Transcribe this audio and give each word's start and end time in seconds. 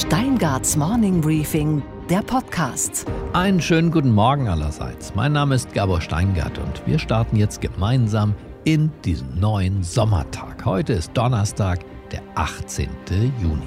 Steingarts 0.00 0.78
Morning 0.78 1.20
Briefing, 1.20 1.82
der 2.08 2.22
Podcast. 2.22 3.04
Einen 3.34 3.60
schönen 3.60 3.90
guten 3.90 4.10
Morgen 4.10 4.48
allerseits. 4.48 5.14
Mein 5.14 5.34
Name 5.34 5.56
ist 5.56 5.74
Gabor 5.74 6.00
Steingart 6.00 6.56
und 6.56 6.86
wir 6.86 6.98
starten 6.98 7.36
jetzt 7.36 7.60
gemeinsam 7.60 8.34
in 8.64 8.90
diesen 9.04 9.38
neuen 9.38 9.82
Sommertag. 9.82 10.64
Heute 10.64 10.94
ist 10.94 11.12
Donnerstag, 11.12 11.80
der 12.12 12.22
18. 12.34 12.88
Juni. 13.42 13.60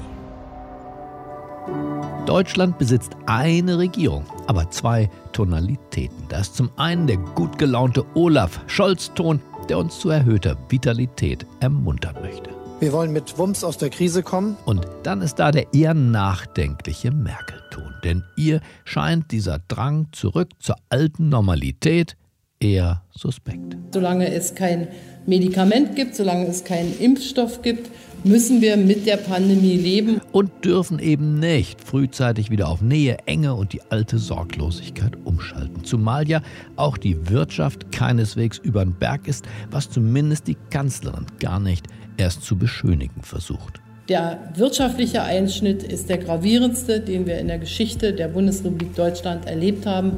Deutschland 2.26 2.80
besitzt 2.80 3.16
eine 3.28 3.78
Regierung, 3.78 4.26
aber 4.48 4.72
zwei 4.72 5.12
Tonalitäten. 5.34 6.26
Da 6.30 6.40
ist 6.40 6.56
zum 6.56 6.72
einen 6.78 7.06
der 7.06 7.18
gut 7.18 7.60
gelaunte 7.60 8.04
Olaf 8.16 8.60
Scholz-Ton, 8.66 9.40
der 9.70 9.78
uns 9.78 10.00
zu 10.00 10.10
erhöhter 10.10 10.58
Vitalität 10.68 11.46
ermuntern 11.60 12.16
möchte. 12.24 12.63
Wir 12.84 12.92
wollen 12.92 13.14
mit 13.14 13.38
Wumms 13.38 13.64
aus 13.64 13.78
der 13.78 13.90
Krise 13.90 14.24
kommen. 14.24 14.58
Und 14.66 14.86
dann 15.04 15.22
ist 15.22 15.36
da 15.36 15.52
der 15.52 15.74
eher 15.74 15.94
nachdenkliche 15.94 17.12
Merkel-Ton. 17.12 17.94
Denn 18.04 18.26
ihr 18.36 18.60
scheint 18.84 19.32
dieser 19.32 19.60
Drang 19.70 20.08
zurück 20.12 20.50
zur 20.60 20.76
alten 20.90 21.30
Normalität 21.30 22.18
eher 22.60 23.04
suspekt. 23.10 23.78
Solange 23.94 24.34
es 24.34 24.54
kein 24.56 24.90
Medikament 25.26 25.96
gibt, 25.96 26.14
solange 26.14 26.46
es 26.48 26.66
keinen 26.66 27.00
Impfstoff 27.00 27.62
gibt, 27.62 27.90
müssen 28.24 28.62
wir 28.62 28.78
mit 28.78 29.06
der 29.06 29.18
Pandemie 29.18 29.78
leben. 29.78 30.22
Und 30.32 30.52
dürfen 30.64 31.00
eben 31.00 31.40
nicht 31.40 31.82
frühzeitig 31.82 32.50
wieder 32.50 32.70
auf 32.70 32.82
Nähe, 32.82 33.18
Enge 33.26 33.56
und 33.56 33.74
die 33.74 33.82
alte 33.90 34.18
Sorglosigkeit 34.18 35.18
umschalten. 35.26 35.84
Zumal 35.84 36.28
ja 36.28 36.42
auch 36.76 36.98
die 36.98 37.30
Wirtschaft 37.30 37.92
keineswegs 37.92 38.58
über 38.58 38.84
den 38.84 38.94
Berg 38.94 39.28
ist, 39.28 39.46
was 39.72 39.90
zumindest 39.90 40.48
die 40.48 40.58
Kanzlerin 40.70 41.26
gar 41.40 41.60
nicht 41.60 41.88
erst 42.18 42.44
zu 42.44 42.58
beschönigen 42.58 43.22
versucht. 43.22 43.82
Der 44.10 44.52
wirtschaftliche 44.56 45.24
Einschnitt 45.24 45.82
ist 45.82 46.10
der 46.10 46.18
gravierendste, 46.18 47.00
den 47.00 47.26
wir 47.26 47.38
in 47.40 47.48
der 47.48 47.58
Geschichte 47.58 48.14
der 48.14 48.28
Bundesrepublik 48.28 48.96
Deutschland 48.96 49.46
erlebt 49.46 49.86
haben. 49.86 50.18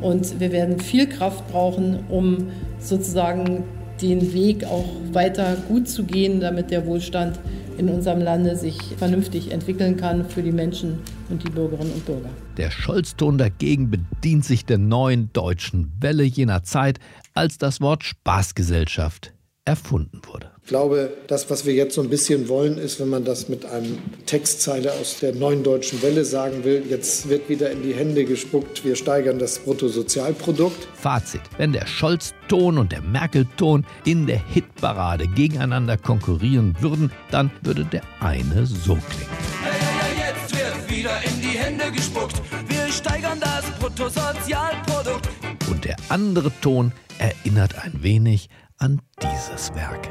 Und 0.00 0.40
wir 0.40 0.52
werden 0.52 0.78
viel 0.80 1.06
Kraft 1.06 1.46
brauchen, 1.48 2.00
um 2.08 2.48
sozusagen 2.78 3.64
den 4.00 4.32
Weg 4.32 4.64
auch 4.64 4.86
weiter 5.12 5.56
gut 5.68 5.88
zu 5.88 6.04
gehen, 6.04 6.40
damit 6.40 6.70
der 6.70 6.86
Wohlstand 6.86 7.38
in 7.78 7.88
unserem 7.88 8.20
Lande 8.20 8.56
sich 8.56 8.78
vernünftig 8.96 9.52
entwickeln 9.52 9.96
kann 9.96 10.28
für 10.28 10.42
die 10.42 10.52
Menschen 10.52 10.98
und 11.28 11.42
die 11.42 11.50
Bürgerinnen 11.50 11.92
und 11.92 12.06
Bürger. 12.06 12.30
Der 12.56 12.70
Scholzton 12.70 13.38
dagegen 13.38 13.90
bedient 13.90 14.44
sich 14.44 14.64
der 14.64 14.78
neuen 14.78 15.30
deutschen 15.32 15.92
Welle 16.00 16.24
jener 16.24 16.62
Zeit, 16.62 16.98
als 17.34 17.58
das 17.58 17.80
Wort 17.80 18.04
Spaßgesellschaft 18.04 19.32
erfunden 19.64 20.20
wurde. 20.24 20.55
Ich 20.66 20.70
glaube, 20.70 21.16
das, 21.28 21.48
was 21.48 21.64
wir 21.64 21.74
jetzt 21.74 21.94
so 21.94 22.02
ein 22.02 22.10
bisschen 22.10 22.48
wollen, 22.48 22.76
ist, 22.76 22.98
wenn 22.98 23.08
man 23.08 23.24
das 23.24 23.48
mit 23.48 23.64
einem 23.64 23.98
Textzeile 24.26 24.92
aus 24.94 25.20
der 25.20 25.32
neuen 25.32 25.62
deutschen 25.62 26.02
Welle 26.02 26.24
sagen 26.24 26.64
will, 26.64 26.82
jetzt 26.90 27.28
wird 27.28 27.48
wieder 27.48 27.70
in 27.70 27.84
die 27.84 27.94
Hände 27.94 28.24
gespuckt, 28.24 28.84
wir 28.84 28.96
steigern 28.96 29.38
das 29.38 29.60
Bruttosozialprodukt. 29.60 30.88
Fazit, 30.94 31.42
wenn 31.56 31.72
der 31.72 31.86
Scholz-Ton 31.86 32.78
und 32.78 32.90
der 32.90 33.00
Merkel-Ton 33.00 33.86
in 34.04 34.26
der 34.26 34.44
Hitparade 34.44 35.28
gegeneinander 35.28 35.96
konkurrieren 35.96 36.74
würden, 36.80 37.12
dann 37.30 37.52
würde 37.62 37.84
der 37.84 38.02
eine 38.18 38.66
so 38.66 38.96
klingen. 38.96 39.30
Ja, 39.62 40.32
jetzt 40.32 40.52
wird 40.52 40.90
wieder 40.90 41.16
in 41.22 41.42
die 41.42 41.56
Hände 41.56 41.92
gespuckt, 41.92 42.42
wir 42.66 42.92
steigern 42.92 43.38
das 43.38 43.70
Bruttosozialprodukt. 43.78 45.28
Und 45.70 45.84
der 45.84 45.94
andere 46.08 46.50
Ton 46.60 46.90
erinnert 47.18 47.78
ein 47.84 48.02
wenig 48.02 48.48
an 48.78 49.00
dieses 49.22 49.72
Werk. 49.74 50.10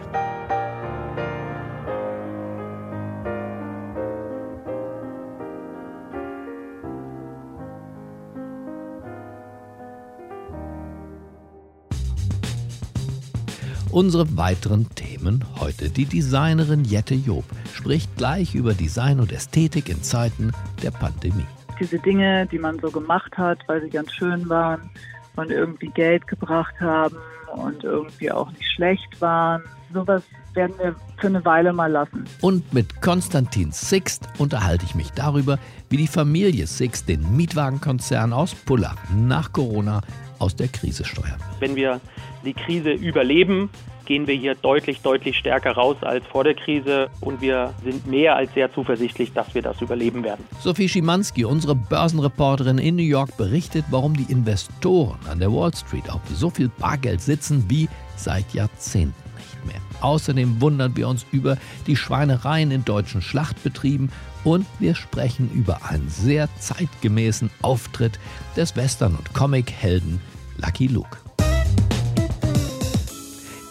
Unsere 13.95 14.35
weiteren 14.35 14.93
Themen 14.93 15.45
heute. 15.57 15.89
Die 15.89 16.03
Designerin 16.03 16.83
Jette 16.83 17.13
Job 17.13 17.45
spricht 17.73 18.13
gleich 18.17 18.53
über 18.53 18.73
Design 18.73 19.21
und 19.21 19.31
Ästhetik 19.31 19.87
in 19.87 20.03
Zeiten 20.03 20.51
der 20.83 20.91
Pandemie. 20.91 21.45
Diese 21.79 21.97
Dinge, 21.99 22.45
die 22.45 22.59
man 22.59 22.77
so 22.79 22.91
gemacht 22.91 23.37
hat, 23.37 23.59
weil 23.67 23.81
sie 23.81 23.89
ganz 23.89 24.11
schön 24.11 24.49
waren 24.49 24.89
und 25.37 25.49
irgendwie 25.49 25.87
Geld 25.87 26.27
gebracht 26.27 26.75
haben 26.81 27.15
und 27.55 27.85
irgendwie 27.85 28.29
auch 28.29 28.51
nicht 28.51 28.69
schlecht 28.73 29.21
waren, 29.21 29.63
sowas 29.93 30.23
werden 30.55 30.75
wir 30.77 30.93
für 31.17 31.27
eine 31.27 31.45
Weile 31.45 31.71
mal 31.71 31.89
lassen. 31.89 32.25
Und 32.41 32.73
mit 32.73 33.01
Konstantin 33.01 33.71
Sixt 33.71 34.27
unterhalte 34.37 34.83
ich 34.83 34.95
mich 34.95 35.11
darüber, 35.11 35.57
wie 35.89 35.95
die 35.95 36.07
Familie 36.07 36.67
Sixt 36.67 37.07
den 37.07 37.37
Mietwagenkonzern 37.37 38.33
aus 38.33 38.55
Pullach 38.55 38.97
nach 39.15 39.53
Corona 39.53 40.01
aus 40.39 40.53
der 40.53 40.67
Krise 40.67 41.05
steuern 41.05 41.39
will. 41.39 41.69
Wenn 41.69 41.75
wir 41.77 42.01
die 42.45 42.53
Krise 42.53 42.91
überleben, 42.91 43.69
gehen 44.05 44.27
wir 44.27 44.35
hier 44.35 44.55
deutlich, 44.55 45.01
deutlich 45.01 45.37
stärker 45.37 45.71
raus 45.71 45.97
als 46.01 46.25
vor 46.27 46.43
der 46.43 46.53
Krise 46.53 47.09
und 47.21 47.41
wir 47.41 47.73
sind 47.83 48.07
mehr 48.07 48.35
als 48.35 48.53
sehr 48.53 48.71
zuversichtlich, 48.73 49.33
dass 49.33 49.53
wir 49.53 49.61
das 49.61 49.81
überleben 49.81 50.23
werden. 50.23 50.45
Sophie 50.59 50.87
Schimanski, 50.87 51.43
unsere 51.43 51.75
Börsenreporterin 51.75 52.77
in 52.77 52.95
New 52.95 53.03
York, 53.03 53.35
berichtet, 53.37 53.85
warum 53.89 54.15
die 54.15 54.31
Investoren 54.31 55.19
an 55.29 55.39
der 55.39 55.51
Wall 55.51 55.73
Street 55.75 56.09
auf 56.09 56.21
so 56.31 56.49
viel 56.49 56.69
Bargeld 56.69 57.21
sitzen 57.21 57.65
wie 57.67 57.89
seit 58.15 58.53
Jahrzehnten 58.53 59.13
nicht 59.37 59.65
mehr. 59.65 59.81
Außerdem 60.01 60.61
wundern 60.61 60.95
wir 60.95 61.07
uns 61.07 61.25
über 61.31 61.57
die 61.87 61.95
Schweinereien 61.95 62.71
in 62.71 62.85
deutschen 62.85 63.21
Schlachtbetrieben 63.21 64.11
und 64.43 64.65
wir 64.79 64.93
sprechen 64.93 65.49
über 65.53 65.79
einen 65.89 66.09
sehr 66.09 66.47
zeitgemäßen 66.59 67.49
Auftritt 67.61 68.19
des 68.55 68.75
Western- 68.75 69.15
und 69.15 69.33
Comic-Helden 69.33 70.21
Lucky 70.57 70.87
Luke. 70.87 71.24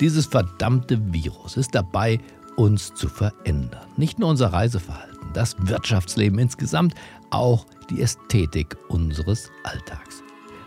Dieses 0.00 0.26
verdammte 0.26 1.12
Virus 1.12 1.56
ist 1.56 1.74
dabei, 1.74 2.18
uns 2.56 2.94
zu 2.94 3.08
verändern. 3.08 3.86
Nicht 3.96 4.18
nur 4.18 4.28
unser 4.28 4.52
Reiseverhalten, 4.52 5.32
das 5.34 5.56
Wirtschaftsleben 5.58 6.38
insgesamt, 6.38 6.94
auch 7.30 7.66
die 7.90 8.00
Ästhetik 8.00 8.76
unseres 8.88 9.50
Alltags. 9.62 10.22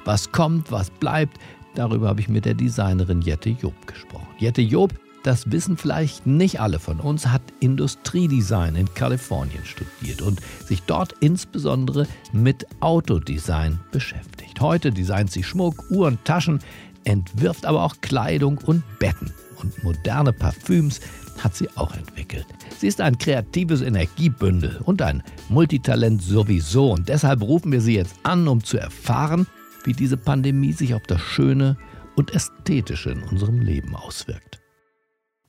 Was 0.06 0.32
kommt, 0.32 0.72
was 0.72 0.90
bleibt, 0.90 1.38
darüber 1.76 2.08
habe 2.08 2.22
ich 2.22 2.30
mit 2.30 2.46
der 2.46 2.54
Designerin 2.54 3.22
Jette 3.22 3.50
Job 3.50 3.74
gesprochen. 3.86 4.28
Jette 4.38 4.62
Job, 4.62 4.94
das 5.24 5.52
wissen 5.52 5.76
vielleicht 5.76 6.26
nicht 6.26 6.62
alle 6.62 6.80
von 6.80 7.02
uns, 7.02 7.28
hat 7.28 7.42
Industriedesign 7.60 8.76
in 8.76 8.94
Kalifornien 8.94 9.66
studiert 9.66 10.22
und 10.22 10.40
sich 10.66 10.84
dort 10.84 11.14
insbesondere 11.20 12.08
mit 12.32 12.66
Autodesign 12.80 13.80
beschäftigt. 13.92 14.62
Heute 14.62 14.92
designt 14.92 15.32
sie 15.32 15.44
Schmuck, 15.44 15.84
Uhren, 15.90 16.18
Taschen, 16.24 16.60
entwirft 17.08 17.66
aber 17.66 17.84
auch 17.84 17.96
Kleidung 18.02 18.60
und 18.60 18.84
Betten. 19.00 19.34
Und 19.62 19.84
moderne 19.84 20.34
Parfüms 20.34 21.00
hat 21.44 21.56
sie 21.56 21.70
auch 21.76 21.96
entwickelt. 21.96 22.46
Sie 22.78 22.88
ist 22.88 23.02
ein 23.02 23.18
kreatives 23.18 23.82
Energiebündel 23.82 24.82
und 24.84 25.02
ein 25.02 25.24
Multitalent 25.50 26.22
sowieso. 26.22 26.92
Und 26.92 27.10
deshalb 27.10 27.42
rufen 27.42 27.72
wir 27.72 27.82
sie 27.82 27.96
jetzt 27.96 28.20
an, 28.24 28.48
um 28.48 28.64
zu 28.64 28.78
erfahren, 28.78 29.48
wie 29.84 29.94
diese 29.94 30.18
Pandemie 30.18 30.74
sich 30.74 30.94
auf 30.94 31.04
das 31.04 31.22
Schöne 31.22 31.78
und 32.16 32.34
Ästhetische 32.36 33.12
in 33.12 33.24
unserem 33.24 33.62
Leben 33.62 33.96
auswirkt. 33.96 34.60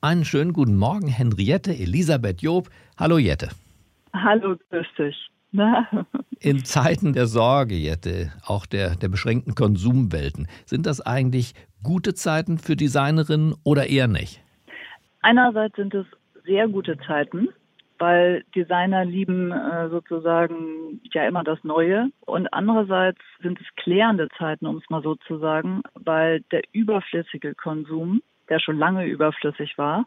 Einen 0.01 0.23
schönen 0.23 0.53
guten 0.53 0.77
Morgen, 0.77 1.07
Henriette 1.07 1.75
Elisabeth 1.75 2.41
Job. 2.41 2.69
Hallo 2.97 3.17
Jette. 3.17 3.49
Hallo, 4.13 4.55
grüß 4.69 4.87
dich. 4.97 5.15
In 6.39 6.63
Zeiten 6.63 7.13
der 7.13 7.25
Sorge, 7.25 7.75
Jette, 7.75 8.31
auch 8.45 8.65
der, 8.65 8.95
der 8.95 9.09
beschränkten 9.09 9.55
Konsumwelten, 9.55 10.47
sind 10.65 10.85
das 10.85 11.01
eigentlich 11.01 11.53
gute 11.83 12.13
Zeiten 12.13 12.57
für 12.57 12.75
Designerinnen 12.75 13.55
oder 13.63 13.87
eher 13.87 14.07
nicht? 14.07 14.41
Einerseits 15.21 15.75
sind 15.75 15.93
es 15.93 16.05
sehr 16.45 16.67
gute 16.67 16.97
Zeiten, 16.99 17.49
weil 17.97 18.43
Designer 18.55 19.03
lieben 19.03 19.51
äh, 19.51 19.89
sozusagen 19.89 21.01
ja 21.13 21.27
immer 21.27 21.43
das 21.43 21.63
Neue. 21.63 22.09
Und 22.21 22.51
andererseits 22.53 23.19
sind 23.41 23.59
es 23.59 23.67
klärende 23.75 24.29
Zeiten, 24.37 24.65
um 24.65 24.77
es 24.77 24.89
mal 24.89 25.03
so 25.03 25.15
zu 25.15 25.37
sagen, 25.39 25.81
weil 25.95 26.41
der 26.51 26.61
überflüssige 26.71 27.55
Konsum, 27.55 28.21
der 28.47 28.59
schon 28.59 28.77
lange 28.77 29.05
überflüssig 29.05 29.77
war, 29.77 30.05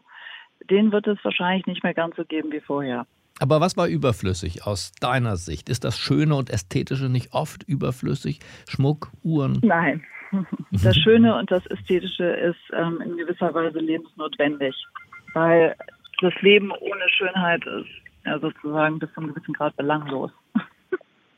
den 0.69 0.91
wird 0.91 1.07
es 1.07 1.23
wahrscheinlich 1.23 1.67
nicht 1.67 1.83
mehr 1.83 1.93
ganz 1.93 2.15
so 2.15 2.25
geben 2.25 2.51
wie 2.51 2.61
vorher. 2.61 3.05
Aber 3.39 3.61
was 3.61 3.75
war 3.77 3.87
überflüssig 3.87 4.65
aus 4.65 4.91
deiner 4.99 5.37
Sicht? 5.37 5.69
Ist 5.69 5.83
das 5.83 5.97
Schöne 5.97 6.35
und 6.35 6.49
Ästhetische 6.49 7.09
nicht 7.09 7.33
oft 7.33 7.63
überflüssig? 7.63 8.39
Schmuck, 8.67 9.11
Uhren? 9.23 9.59
Nein. 9.63 10.03
Das 10.71 10.97
Schöne 10.97 11.37
und 11.37 11.51
das 11.51 11.63
Ästhetische 11.67 12.23
ist 12.25 12.57
ähm, 12.73 12.99
in 13.05 13.17
gewisser 13.17 13.53
Weise 13.53 13.77
lebensnotwendig, 13.77 14.73
weil 15.35 15.75
das 16.21 16.33
Leben 16.41 16.71
ohne 16.71 17.07
Schönheit 17.15 17.63
ist 17.67 17.89
ja 18.25 18.39
sozusagen 18.39 18.97
bis 18.97 19.13
zu 19.13 19.21
einem 19.21 19.33
gewissen 19.33 19.53
Grad 19.53 19.75
belanglos. 19.75 20.31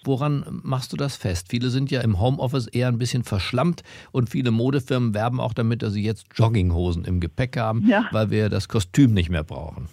Woran 0.06 0.62
machst 0.64 0.94
du 0.94 0.98
das 0.98 1.18
fest? 1.18 1.48
Viele 1.50 1.70
sind 1.70 1.92
ja 1.92 2.02
im 2.02 2.22
Homeoffice 2.22 2.68
eher 2.68 2.88
ein 2.88 3.00
bisschen 3.00 3.24
verschlammt 3.24 3.84
und 4.12 4.30
viele 4.30 4.52
Modefirmen 4.52 5.14
werben 5.14 5.40
auch 5.40 5.54
damit, 5.54 5.82
dass 5.82 5.94
sie 5.94 6.04
jetzt 6.04 6.28
Jogginghosen 6.36 7.04
im 7.06 7.20
Gepäck 7.20 7.58
haben, 7.58 7.86
ja. 7.88 8.08
weil 8.12 8.30
wir 8.30 8.50
das 8.50 8.70
Kostüm 8.70 9.14
nicht 9.14 9.30
mehr 9.30 9.44
brauchen. 9.44 9.90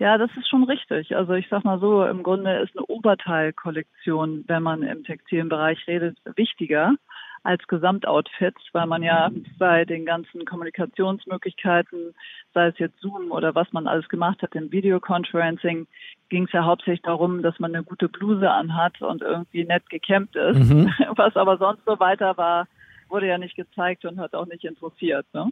Ja, 0.00 0.16
das 0.16 0.30
ist 0.38 0.48
schon 0.48 0.64
richtig. 0.64 1.14
Also 1.14 1.34
ich 1.34 1.46
sag 1.50 1.62
mal 1.62 1.78
so, 1.78 2.06
im 2.06 2.22
Grunde 2.22 2.60
ist 2.60 2.74
eine 2.74 2.86
Oberteilkollektion, 2.86 4.44
wenn 4.46 4.62
man 4.62 4.82
im 4.82 5.04
textilen 5.04 5.50
Bereich 5.50 5.86
redet, 5.86 6.16
wichtiger 6.36 6.94
als 7.42 7.66
Gesamtoutfit, 7.68 8.54
weil 8.72 8.86
man 8.86 9.02
ja 9.02 9.30
bei 9.58 9.84
den 9.84 10.06
ganzen 10.06 10.46
Kommunikationsmöglichkeiten, 10.46 12.14
sei 12.54 12.68
es 12.68 12.78
jetzt 12.78 12.98
Zoom 13.00 13.30
oder 13.30 13.54
was 13.54 13.70
man 13.74 13.86
alles 13.86 14.08
gemacht 14.08 14.40
hat 14.40 14.54
im 14.54 14.72
Videoconferencing, 14.72 15.86
ging 16.30 16.44
es 16.44 16.52
ja 16.52 16.64
hauptsächlich 16.64 17.02
darum, 17.02 17.42
dass 17.42 17.58
man 17.58 17.74
eine 17.74 17.84
gute 17.84 18.08
Bluse 18.08 18.50
anhat 18.50 19.02
und 19.02 19.20
irgendwie 19.20 19.64
nett 19.64 19.88
gekämmt 19.90 20.34
ist. 20.34 20.70
Mhm. 20.70 20.90
Was 21.16 21.36
aber 21.36 21.58
sonst 21.58 21.84
so 21.84 22.00
weiter 22.00 22.38
war, 22.38 22.68
wurde 23.10 23.26
ja 23.26 23.36
nicht 23.36 23.56
gezeigt 23.56 24.06
und 24.06 24.18
hat 24.18 24.34
auch 24.34 24.46
nicht 24.46 24.64
interessiert. 24.64 25.26
Ne? 25.34 25.50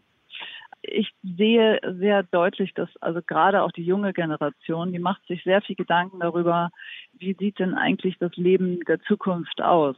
Ich 0.82 1.12
sehe 1.23 1.81
sehr 1.99 2.23
deutlich, 2.23 2.73
dass 2.75 2.88
also 3.00 3.20
gerade 3.23 3.62
auch 3.62 3.73
die 3.73 3.85
junge 3.85 4.12
Generation, 4.12 4.93
die 4.93 4.99
macht 4.99 5.26
sich 5.26 5.43
sehr 5.44 5.61
viel 5.61 5.76
Gedanken 5.76 6.20
darüber, 6.20 6.70
wie 7.19 7.35
sieht 7.35 7.59
denn 7.59 7.75
eigentlich 7.75 8.17
das 8.19 8.35
Leben 8.37 8.81
der 8.87 9.00
Zukunft 9.00 9.61
aus? 9.61 9.97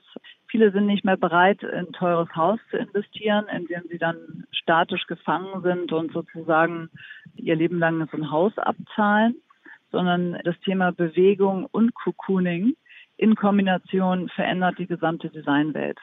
Viele 0.49 0.73
sind 0.73 0.87
nicht 0.87 1.05
mehr 1.05 1.17
bereit, 1.17 1.63
in 1.63 1.71
ein 1.71 1.93
teures 1.93 2.35
Haus 2.35 2.59
zu 2.71 2.79
investieren, 2.79 3.47
in 3.55 3.67
dem 3.67 3.83
sie 3.89 3.99
dann 3.99 4.45
statisch 4.53 5.07
gefangen 5.07 5.63
sind 5.63 5.93
und 5.93 6.13
sozusagen 6.13 6.91
ihr 7.37 7.57
Leben 7.57 7.79
lang 7.79 8.09
so 8.11 8.17
ein 8.17 8.31
Haus 8.31 8.57
abzahlen, 8.59 9.37
sondern 9.93 10.39
das 10.45 10.59
Thema 10.61 10.93
Bewegung 10.93 11.67
und 11.67 11.95
Cocooning 11.95 12.75
in 13.17 13.35
Kombination 13.35 14.29
verändert 14.31 14.79
die 14.79 14.87
gesamte 14.87 15.29
Designwelt. 15.29 15.99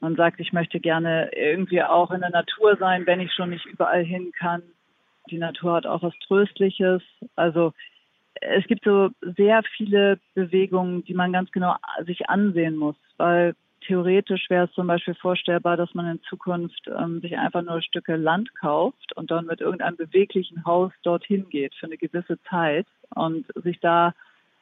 Man 0.00 0.16
sagt, 0.16 0.40
ich 0.40 0.52
möchte 0.52 0.80
gerne 0.80 1.30
irgendwie 1.34 1.82
auch 1.82 2.10
in 2.10 2.20
der 2.20 2.30
Natur 2.30 2.76
sein, 2.76 3.06
wenn 3.06 3.20
ich 3.20 3.32
schon 3.32 3.50
nicht 3.50 3.66
überall 3.66 4.02
hin 4.02 4.32
kann. 4.32 4.62
Die 5.30 5.38
Natur 5.38 5.74
hat 5.74 5.86
auch 5.86 6.02
was 6.02 6.18
Tröstliches. 6.26 7.02
Also 7.36 7.72
es 8.40 8.66
gibt 8.66 8.84
so 8.84 9.10
sehr 9.20 9.62
viele 9.76 10.18
Bewegungen, 10.34 11.04
die 11.04 11.14
man 11.14 11.32
ganz 11.32 11.52
genau 11.52 11.76
sich 12.06 12.28
ansehen 12.28 12.76
muss, 12.76 12.96
weil 13.18 13.54
theoretisch 13.86 14.48
wäre 14.48 14.66
es 14.66 14.72
zum 14.72 14.86
Beispiel 14.86 15.14
vorstellbar, 15.14 15.76
dass 15.76 15.94
man 15.94 16.06
in 16.06 16.22
Zukunft 16.22 16.80
ähm, 16.86 17.20
sich 17.20 17.36
einfach 17.36 17.62
nur 17.62 17.82
Stücke 17.82 18.16
Land 18.16 18.54
kauft 18.54 19.16
und 19.16 19.30
dann 19.30 19.46
mit 19.46 19.60
irgendeinem 19.60 19.96
beweglichen 19.96 20.64
Haus 20.64 20.92
dorthin 21.02 21.48
geht 21.48 21.74
für 21.74 21.86
eine 21.86 21.96
gewisse 21.96 22.40
Zeit 22.42 22.86
und 23.14 23.46
sich 23.62 23.80
da 23.80 24.14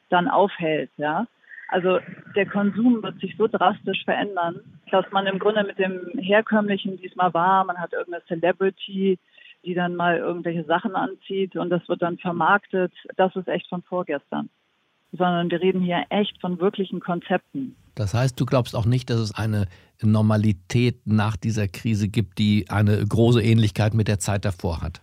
dann 0.09 0.27
aufhält, 0.27 0.89
ja. 0.97 1.27
Also 1.71 1.99
der 2.35 2.47
Konsum 2.47 3.03
wird 3.03 3.19
sich 3.19 3.35
so 3.37 3.47
drastisch 3.47 4.03
verändern, 4.03 4.59
dass 4.91 5.05
man 5.11 5.27
im 5.27 5.37
Grunde 5.37 5.63
mit 5.63 5.77
dem 5.77 6.01
herkömmlichen 6.17 6.97
diesmal 6.97 7.33
war, 7.33 7.63
man 7.63 7.77
hat 7.77 7.93
irgendeine 7.93 8.23
Celebrity, 8.25 9.19
die 9.63 9.73
dann 9.73 9.95
mal 9.95 10.17
irgendwelche 10.17 10.63
Sachen 10.63 10.95
anzieht 10.95 11.55
und 11.55 11.69
das 11.69 11.87
wird 11.87 12.01
dann 12.01 12.17
vermarktet. 12.17 12.91
Das 13.17 13.35
ist 13.35 13.47
echt 13.47 13.67
von 13.67 13.83
vorgestern. 13.83 14.49
Sondern 15.11 15.49
wir 15.51 15.61
reden 15.61 15.81
hier 15.81 16.05
echt 16.09 16.39
von 16.41 16.59
wirklichen 16.59 16.99
Konzepten. 16.99 17.75
Das 17.95 18.13
heißt, 18.13 18.39
du 18.39 18.45
glaubst 18.45 18.75
auch 18.75 18.85
nicht, 18.85 19.09
dass 19.09 19.19
es 19.19 19.35
eine 19.35 19.65
Normalität 20.01 21.05
nach 21.05 21.35
dieser 21.35 21.67
Krise 21.67 22.07
gibt, 22.07 22.37
die 22.39 22.65
eine 22.69 23.05
große 23.05 23.41
Ähnlichkeit 23.41 23.93
mit 23.93 24.07
der 24.07 24.19
Zeit 24.19 24.45
davor 24.45 24.81
hat? 24.81 25.01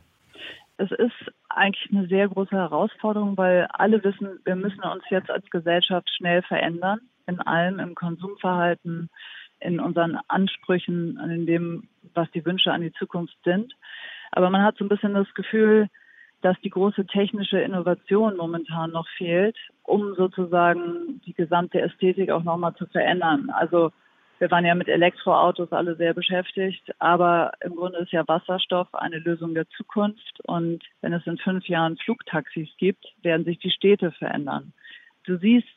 Es 0.79 0.91
ist 0.93 1.25
eigentlich 1.56 1.91
eine 1.91 2.06
sehr 2.06 2.29
große 2.29 2.55
Herausforderung, 2.55 3.37
weil 3.37 3.67
alle 3.73 4.03
wissen, 4.05 4.41
wir 4.44 4.56
müssen 4.56 4.82
uns 4.82 5.05
jetzt 5.11 5.31
als 5.31 5.49
Gesellschaft 5.50 6.08
schnell 6.11 6.43
verändern, 6.43 7.00
in 7.26 7.41
allem, 7.41 7.79
im 7.79 7.94
Konsumverhalten, 7.94 9.08
in 9.61 9.81
unseren 9.81 10.19
Ansprüchen, 10.29 11.19
in 11.19 11.47
dem, 11.47 11.88
was 12.14 12.31
die 12.32 12.44
Wünsche 12.44 12.73
an 12.73 12.82
die 12.82 12.93
Zukunft 12.93 13.37
sind. 13.44 13.75
Aber 14.32 14.50
man 14.50 14.62
hat 14.62 14.76
so 14.76 14.85
ein 14.85 14.88
bisschen 14.88 15.14
das 15.14 15.32
Gefühl, 15.35 15.88
dass 16.43 16.61
die 16.61 16.70
große 16.70 17.06
technische 17.06 17.59
Innovation 17.59 18.37
momentan 18.37 18.91
noch 18.91 19.09
fehlt, 19.17 19.56
um 19.82 20.14
sozusagen 20.14 21.20
die 21.25 21.32
gesamte 21.32 21.81
Ästhetik 21.81 22.31
auch 22.31 22.44
nochmal 22.44 22.75
zu 22.75 22.87
verändern. 22.87 23.50
Also 23.50 23.93
wir 24.38 24.50
waren 24.50 24.65
ja 24.65 24.75
mit 24.75 24.88
Elektroautos 24.88 25.73
alle 25.73 25.97
sehr 25.97 26.12
beschäftigt, 26.12 26.83
aber 26.99 27.53
im 27.61 27.75
Grunde 27.75 27.99
ist 27.99 28.12
ja 28.12 28.27
Wasserstoff 28.29 28.94
eine 28.94 29.19
Lösung 29.19 29.55
der 29.55 29.69
Zukunft. 29.71 30.41
Und 30.44 30.85
wenn 31.00 31.12
es 31.12 31.27
in 31.27 31.38
fünf 31.38 31.67
Jahren 31.67 31.97
Flugtaxis 31.97 32.69
gibt, 32.77 33.05
werden 33.23 33.44
sich 33.44 33.59
die 33.59 33.71
Städte 33.71 34.12
verändern. 34.12 34.73
Du 35.25 35.38
siehst, 35.38 35.69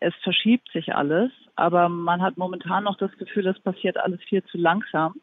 es 0.00 0.14
verschiebt 0.22 0.70
sich 0.72 0.94
alles, 0.94 1.30
aber 1.54 1.88
man 1.88 2.22
hat 2.22 2.36
momentan 2.36 2.84
noch 2.84 2.96
das 2.98 3.12
Gefühl, 3.18 3.46
es 3.46 3.58
passiert 3.60 3.96
alles 3.96 4.22
viel 4.24 4.42
zu 4.44 4.58
langsam. 4.58 5.14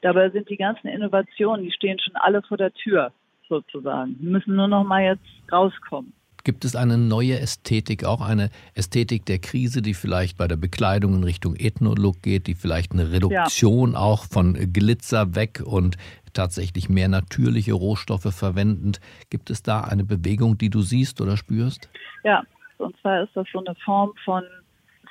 Dabei 0.00 0.30
sind 0.30 0.48
die 0.48 0.56
ganzen 0.56 0.88
Innovationen, 0.88 1.64
die 1.64 1.72
stehen 1.72 1.98
schon 1.98 2.16
alle 2.16 2.42
vor 2.42 2.56
der 2.56 2.72
Tür 2.72 3.12
sozusagen. 3.48 4.16
Wir 4.20 4.30
müssen 4.30 4.54
nur 4.54 4.68
noch 4.68 4.84
mal 4.84 5.02
jetzt 5.02 5.26
rauskommen. 5.50 6.12
Gibt 6.48 6.64
es 6.64 6.74
eine 6.74 6.96
neue 6.96 7.38
Ästhetik, 7.38 8.06
auch 8.06 8.22
eine 8.22 8.48
Ästhetik 8.74 9.26
der 9.26 9.38
Krise, 9.38 9.82
die 9.82 9.92
vielleicht 9.92 10.38
bei 10.38 10.48
der 10.48 10.56
Bekleidung 10.56 11.14
in 11.14 11.22
Richtung 11.22 11.54
Ethnolook 11.54 12.22
geht, 12.22 12.46
die 12.46 12.54
vielleicht 12.54 12.92
eine 12.92 13.12
Reduktion 13.12 13.92
ja. 13.92 13.98
auch 13.98 14.24
von 14.24 14.54
Glitzer 14.72 15.34
weg 15.34 15.62
und 15.62 15.98
tatsächlich 16.32 16.88
mehr 16.88 17.08
natürliche 17.08 17.74
Rohstoffe 17.74 18.34
verwendend? 18.34 18.98
Gibt 19.28 19.50
es 19.50 19.62
da 19.62 19.82
eine 19.82 20.04
Bewegung, 20.04 20.56
die 20.56 20.70
du 20.70 20.80
siehst 20.80 21.20
oder 21.20 21.36
spürst? 21.36 21.90
Ja, 22.24 22.42
und 22.78 22.96
zwar 23.02 23.24
ist 23.24 23.36
das 23.36 23.46
so 23.52 23.62
eine 23.62 23.74
Form 23.84 24.14
von 24.24 24.42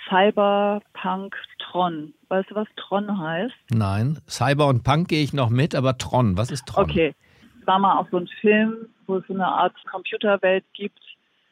Cyberpunk 0.09 1.35
Tron. 1.59 2.15
Weißt 2.29 2.49
du, 2.49 2.55
was 2.55 2.67
Tron 2.77 3.15
heißt? 3.15 3.53
Nein, 3.69 4.17
Cyber 4.27 4.65
und 4.65 4.83
Punk 4.83 5.09
gehe 5.09 5.21
ich 5.21 5.33
noch 5.33 5.51
mit, 5.51 5.75
aber 5.75 5.99
Tron, 5.99 6.35
was 6.35 6.49
ist 6.49 6.65
Tron? 6.65 6.85
Okay, 6.85 7.13
war 7.65 7.77
mal 7.77 7.99
auch 7.99 8.09
so 8.09 8.17
ein 8.17 8.27
Film, 8.41 8.87
wo 9.05 9.17
es 9.17 9.27
so 9.27 9.35
eine 9.35 9.45
Art 9.45 9.75
Computerwelt 9.91 10.65
gibt, 10.73 10.99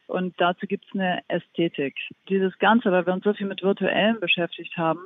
und 0.07 0.39
dazu 0.39 0.67
gibt 0.67 0.85
es 0.85 0.93
eine 0.93 1.21
Ästhetik. 1.27 1.95
Dieses 2.29 2.57
Ganze, 2.59 2.91
weil 2.91 3.05
wir 3.05 3.13
uns 3.13 3.23
so 3.23 3.33
viel 3.33 3.47
mit 3.47 3.63
Virtuellen 3.63 4.19
beschäftigt 4.19 4.77
haben, 4.77 4.99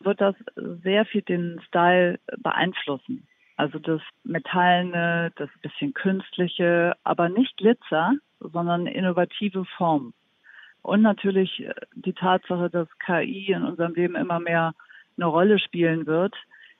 wird 0.00 0.20
das 0.20 0.34
sehr 0.56 1.06
viel 1.06 1.22
den 1.22 1.60
Style 1.66 2.18
beeinflussen. 2.38 3.26
Also 3.56 3.78
das 3.78 4.02
Metallene, 4.24 5.32
das 5.36 5.48
bisschen 5.62 5.94
Künstliche, 5.94 6.94
aber 7.04 7.28
nicht 7.28 7.56
Glitzer, 7.56 8.12
sondern 8.40 8.86
innovative 8.86 9.64
Form. 9.64 10.12
Und 10.82 11.02
natürlich 11.02 11.66
die 11.94 12.12
Tatsache, 12.12 12.68
dass 12.68 12.88
KI 12.98 13.52
in 13.52 13.64
unserem 13.64 13.94
Leben 13.94 14.14
immer 14.14 14.38
mehr 14.38 14.74
eine 15.16 15.26
Rolle 15.26 15.58
spielen 15.58 16.06
wird, 16.06 16.34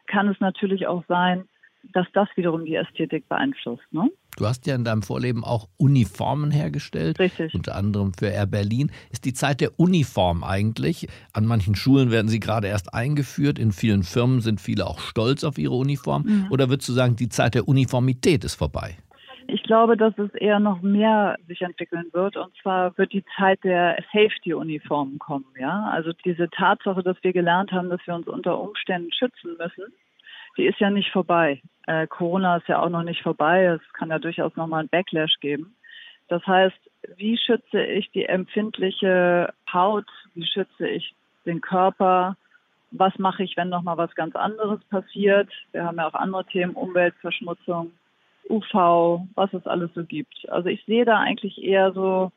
kann 0.06 0.29
es 0.29 0.38
natürlich 0.38 0.87
auch 0.87 1.05
sein, 1.09 1.49
dass 1.93 2.06
das 2.12 2.29
wiederum 2.37 2.65
die 2.65 2.75
Ästhetik 2.75 3.29
beeinflusst. 3.29 3.85
Ne? 3.91 4.11
Du 4.37 4.47
hast 4.47 4.67
ja 4.67 4.75
in 4.75 4.85
deinem 4.85 5.03
Vorleben 5.03 5.44
auch 5.44 5.69
Uniformen 5.79 6.50
hergestellt. 6.50 7.19
Richtig. 7.19 7.55
Unter 7.55 7.75
anderem 7.75 8.12
für 8.12 8.26
Air 8.26 8.47
Berlin. 8.47 8.90
Ist 9.11 9.25
die 9.25 9.33
Zeit 9.33 9.61
der 9.61 9.78
Uniform 9.78 10.45
eigentlich? 10.45 11.09
An 11.33 11.47
manchen 11.47 11.75
Schulen 11.75 12.11
werden 12.11 12.28
sie 12.28 12.40
gerade 12.40 12.69
erst 12.69 12.93
eingeführt. 12.93 13.59
In 13.59 13.73
vielen 13.73 14.02
Firmen 14.02 14.40
sind 14.40 14.61
viele 14.61 14.87
auch 14.87 14.99
stolz 14.99 15.43
auf 15.43 15.59
ihre 15.59 15.75
Uniform. 15.75 16.25
Mhm. 16.26 16.47
Oder 16.50 16.69
würdest 16.69 16.88
du 16.88 16.93
sagen, 16.93 17.16
die 17.16 17.31
Zeit 17.31 17.55
der 17.55 17.66
Uniformität 17.66 18.45
ist 18.45 18.57
vorbei? 18.57 18.97
Ich 19.49 19.62
glaube, 19.62 19.97
dass 19.97 20.16
es 20.19 20.35
eher 20.35 20.59
noch 20.59 20.83
mehr 20.83 21.37
sich 21.47 21.62
entwickeln 21.62 22.07
wird. 22.12 22.37
Und 22.37 22.52
zwar 22.61 22.97
wird 22.99 23.12
die 23.12 23.25
Zeit 23.37 23.62
der 23.62 23.97
Safety-Uniformen 24.12 25.19
kommen. 25.19 25.47
Ja, 25.59 25.85
also 25.93 26.12
diese 26.25 26.50
Tatsache, 26.50 27.02
dass 27.02 27.16
wir 27.23 27.33
gelernt 27.33 27.71
haben, 27.73 27.88
dass 27.88 28.00
wir 28.07 28.14
uns 28.14 28.26
unter 28.26 28.61
Umständen 28.61 29.12
schützen 29.12 29.57
müssen, 29.59 29.93
die 30.56 30.66
ist 30.66 30.80
ja 30.80 30.90
nicht 30.90 31.10
vorbei. 31.10 31.60
Äh, 31.86 32.06
Corona 32.06 32.56
ist 32.56 32.68
ja 32.68 32.82
auch 32.82 32.88
noch 32.88 33.02
nicht 33.02 33.22
vorbei. 33.22 33.64
Es 33.64 33.92
kann 33.92 34.10
ja 34.10 34.18
durchaus 34.18 34.54
nochmal 34.56 34.80
einen 34.80 34.88
Backlash 34.88 35.34
geben. 35.40 35.76
Das 36.28 36.44
heißt, 36.46 36.78
wie 37.16 37.38
schütze 37.38 37.82
ich 37.82 38.10
die 38.10 38.26
empfindliche 38.26 39.52
Haut? 39.72 40.06
Wie 40.34 40.46
schütze 40.46 40.88
ich 40.88 41.14
den 41.44 41.60
Körper? 41.60 42.36
Was 42.90 43.16
mache 43.18 43.44
ich, 43.44 43.56
wenn 43.56 43.68
nochmal 43.68 43.96
was 43.96 44.14
ganz 44.14 44.34
anderes 44.34 44.82
passiert? 44.84 45.50
Wir 45.72 45.84
haben 45.84 45.98
ja 45.98 46.08
auch 46.08 46.14
andere 46.14 46.44
Themen, 46.46 46.75
Umweltverschmutzung, 46.75 47.92
UV, 48.48 49.26
was 49.34 49.52
es 49.52 49.66
alles 49.66 49.90
so 49.94 50.04
gibt. 50.04 50.48
Also 50.48 50.68
ich 50.68 50.84
sehe 50.84 51.04
da 51.04 51.18
eigentlich 51.18 51.62
eher 51.62 51.92
so 51.92 52.32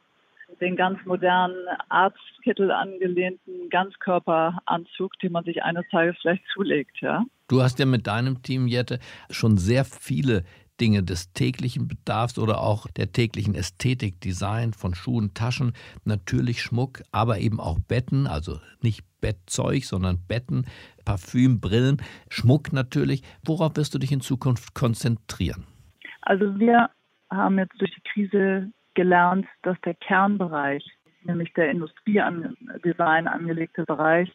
den 0.59 0.75
ganz 0.75 1.03
modernen 1.05 1.55
Arztkittel 1.89 2.71
angelehnten 2.71 3.69
Ganzkörperanzug, 3.69 5.17
den 5.19 5.31
man 5.31 5.43
sich 5.43 5.63
eines 5.63 5.87
Tages 5.89 6.17
vielleicht 6.19 6.45
zulegt, 6.47 6.99
ja. 7.01 7.23
Du 7.49 7.63
hast 7.63 7.79
ja 7.79 7.87
mit 7.87 8.05
deinem 8.05 8.43
Team, 8.43 8.67
Jette, 8.67 8.99
schon 9.31 9.57
sehr 9.57 9.83
viele 9.83 10.43
Dinge 10.79 11.01
des 11.01 11.33
täglichen 11.33 11.87
Bedarfs 11.87 12.37
oder 12.37 12.61
auch 12.61 12.85
der 12.95 13.11
täglichen 13.11 13.55
Ästhetik, 13.55 14.21
Design 14.21 14.71
von 14.71 14.93
Schuhen, 14.93 15.33
Taschen, 15.33 15.73
natürlich 16.05 16.61
Schmuck, 16.61 17.01
aber 17.11 17.39
eben 17.39 17.59
auch 17.59 17.79
Betten, 17.79 18.27
also 18.27 18.59
nicht 18.81 19.03
Bettzeug, 19.19 19.83
sondern 19.83 20.19
Betten, 20.27 20.67
Parfüm, 21.05 21.59
Brillen, 21.59 21.97
Schmuck 22.29 22.71
natürlich. 22.71 23.23
Worauf 23.43 23.75
wirst 23.75 23.95
du 23.95 23.97
dich 23.97 24.11
in 24.11 24.21
Zukunft 24.21 24.75
konzentrieren? 24.75 25.65
Also 26.21 26.59
wir 26.59 26.91
haben 27.31 27.57
jetzt 27.57 27.81
durch 27.81 27.91
die 27.95 28.09
Krise 28.13 28.71
gelernt, 28.93 29.47
dass 29.63 29.77
der 29.81 29.95
Kernbereich, 29.95 30.85
nämlich 31.23 31.51
der 31.53 31.71
Industriedesign 31.71 33.27
angelegte 33.27 33.85
Bereich, 33.85 34.29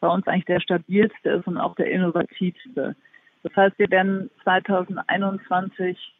bei 0.00 0.08
uns 0.08 0.26
eigentlich 0.26 0.44
der 0.46 0.60
stabilste 0.60 1.30
ist 1.30 1.46
und 1.46 1.58
auch 1.58 1.74
der 1.74 1.90
innovativste. 1.90 2.94
Das 3.42 3.56
heißt, 3.56 3.78
wir 3.78 3.90
werden 3.90 4.30
2021 4.44 6.14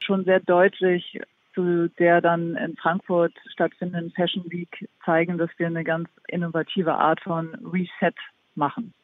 schon 0.00 0.24
sehr 0.24 0.40
deutlich 0.40 1.20
zu 1.54 1.88
der 1.98 2.20
dann 2.20 2.56
in 2.56 2.76
Frankfurt 2.76 3.32
stattfindenden 3.52 4.12
Fashion 4.12 4.44
Week 4.50 4.88
zeigen, 5.04 5.38
dass 5.38 5.50
wir 5.58 5.66
eine 5.66 5.84
ganz 5.84 6.08
innovative 6.28 6.94
Art 6.94 7.20
von 7.20 7.54
Reset 7.72 8.14
machen. 8.54 8.94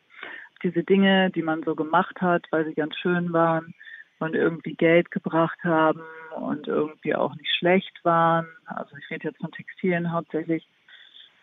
Diese 0.62 0.84
Dinge, 0.84 1.30
die 1.30 1.42
man 1.42 1.62
so 1.64 1.74
gemacht 1.74 2.20
hat, 2.20 2.46
weil 2.50 2.64
sie 2.64 2.74
ganz 2.74 2.96
schön 2.96 3.32
waren 3.32 3.74
und 4.18 4.34
irgendwie 4.34 4.74
Geld 4.74 5.10
gebracht 5.10 5.58
haben 5.64 6.02
und 6.36 6.66
irgendwie 6.66 7.14
auch 7.14 7.34
nicht 7.34 7.52
schlecht 7.58 8.04
waren, 8.04 8.46
also 8.66 8.96
ich 8.96 9.10
rede 9.10 9.28
jetzt 9.28 9.40
von 9.40 9.52
Textilien 9.52 10.12
hauptsächlich, 10.12 10.66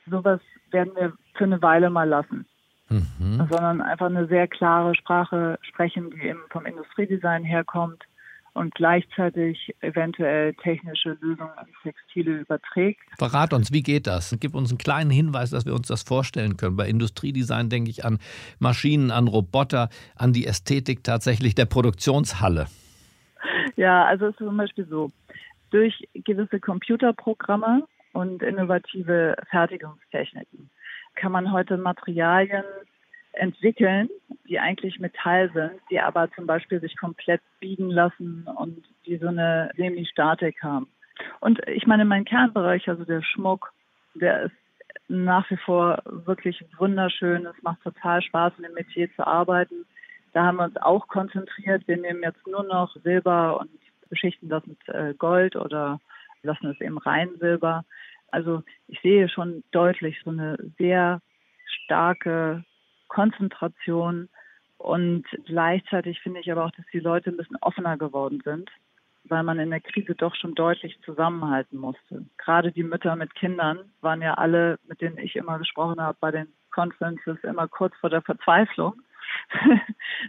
sowas 0.10 0.42
werden 0.72 0.96
wir 0.96 1.14
für 1.36 1.44
eine 1.44 1.62
Weile 1.62 1.90
mal 1.90 2.08
lassen. 2.08 2.46
Mhm. 3.20 3.48
Sondern 3.50 3.82
einfach 3.82 4.08
eine 4.08 4.28
sehr 4.28 4.48
klare 4.48 4.96
Sprache 4.96 5.60
sprechen, 5.62 6.12
die 6.12 6.28
eben 6.28 6.42
vom 6.50 6.66
Industriedesign 6.66 7.44
herkommt 7.44 8.04
und 8.54 8.76
gleichzeitig 8.76 9.74
eventuell 9.82 10.54
technische 10.56 11.18
Lösungen 11.22 11.52
an 11.56 11.66
Textile 11.82 12.42
überträgt. 12.42 13.02
Verrat 13.18 13.52
uns, 13.54 13.72
wie 13.72 13.82
geht 13.82 14.06
das? 14.06 14.36
Gib 14.40 14.54
uns 14.54 14.70
einen 14.70 14.78
kleinen 14.78 15.10
Hinweis, 15.10 15.50
dass 15.50 15.66
wir 15.66 15.74
uns 15.74 15.88
das 15.88 16.04
vorstellen 16.04 16.56
können. 16.56 16.76
Bei 16.76 16.88
Industriedesign 16.88 17.70
denke 17.70 17.90
ich 17.90 18.06
an 18.06 18.20
Maschinen, 18.60 19.12
an 19.12 19.28
Roboter, 19.28 19.90
an 20.16 20.34
die 20.34 20.46
Ästhetik 20.46 21.04
tatsächlich 21.04 21.56
der 21.56 21.66
Produktionshalle. 21.66 22.68
Ja, 23.76 24.06
also 24.06 24.28
es 24.28 24.32
ist 24.32 24.38
zum 24.38 24.56
Beispiel 24.56 24.86
so, 24.86 25.12
durch 25.72 26.08
gewisse 26.14 26.60
Computerprogramme 26.60 27.84
und 28.14 28.44
innovative 28.44 29.36
Fertigungstechniken 29.50 30.70
kann 31.16 31.32
man 31.32 31.52
heute 31.52 31.78
Materialien 31.78 32.64
entwickeln, 33.34 34.10
die 34.48 34.60
eigentlich 34.60 35.00
Metall 35.00 35.52
sind, 35.54 35.74
die 35.90 36.00
aber 36.00 36.32
zum 36.32 36.46
Beispiel 36.46 36.80
sich 36.80 36.96
komplett 36.98 37.42
biegen 37.60 37.90
lassen 37.90 38.48
und 38.58 38.84
die 39.06 39.18
so 39.18 39.28
eine 39.28 39.72
Semi-Statik 39.76 40.62
haben. 40.62 40.88
Und 41.40 41.60
ich 41.68 41.88
meine, 41.88 42.06
mein 42.06 42.26
Kernbereich, 42.26 42.88
also 42.90 43.06
der 43.06 43.22
Schmuck, 43.22 43.74
der 44.14 44.44
ist 44.44 44.56
nach 45.08 45.50
wie 45.50 45.58
vor 45.58 46.02
wirklich 46.06 46.64
wunderschön. 46.78 47.46
Es 47.46 47.62
macht 47.62 47.82
total 47.82 48.22
Spaß, 48.22 48.54
in 48.58 48.64
dem 48.64 48.74
Metier 48.74 49.14
zu 49.16 49.26
arbeiten. 49.26 49.86
Da 50.34 50.46
haben 50.46 50.58
wir 50.58 50.66
uns 50.66 50.78
auch 50.78 51.08
konzentriert. 51.08 51.88
Wir 51.88 51.98
nehmen 51.98 52.24
jetzt 52.24 52.46
nur 52.48 52.64
noch 52.64 52.96
Silber 53.04 53.60
und 53.60 53.70
beschichten 54.10 54.50
das 54.50 54.66
mit 54.66 54.78
äh, 54.90 55.14
Gold 55.16 55.56
oder 55.56 56.00
lassen 56.44 56.68
es 56.68 56.82
eben 56.82 56.98
rein 56.98 57.30
Silber. 57.40 57.86
Also 58.34 58.64
ich 58.88 59.00
sehe 59.02 59.30
schon 59.30 59.64
deutlich 59.72 60.20
so 60.24 60.32
eine 60.32 60.58
sehr 60.80 61.22
starke 61.84 62.64
Konzentration 63.08 64.28
und 64.80 65.26
gleichzeitig 65.46 66.20
finde 66.20 66.40
ich 66.40 66.52
aber 66.52 66.66
auch, 66.66 66.72
dass 66.72 66.86
die 66.92 67.00
Leute 67.00 67.30
ein 67.30 67.38
bisschen 67.38 67.58
offener 67.62 67.96
geworden 67.96 68.42
sind, 68.44 68.72
weil 69.26 69.44
man 69.44 69.60
in 69.60 69.70
der 69.70 69.82
Krise 69.82 70.16
doch 70.16 70.34
schon 70.34 70.56
deutlich 70.56 71.00
zusammenhalten 71.06 71.78
musste. 71.78 72.26
Gerade 72.40 72.72
die 72.72 72.82
Mütter 72.82 73.16
mit 73.16 73.36
Kindern 73.36 73.92
waren 74.02 74.24
ja 74.24 74.34
alle, 74.34 74.80
mit 74.88 75.00
denen 75.00 75.20
ich 75.20 75.36
immer 75.36 75.60
gesprochen 75.60 76.02
habe, 76.02 76.18
bei 76.20 76.32
den 76.32 76.48
Conferences 76.72 77.38
immer 77.44 77.68
kurz 77.68 77.96
vor 77.98 78.10
der 78.10 78.24
Verzweiflung. 78.24 78.96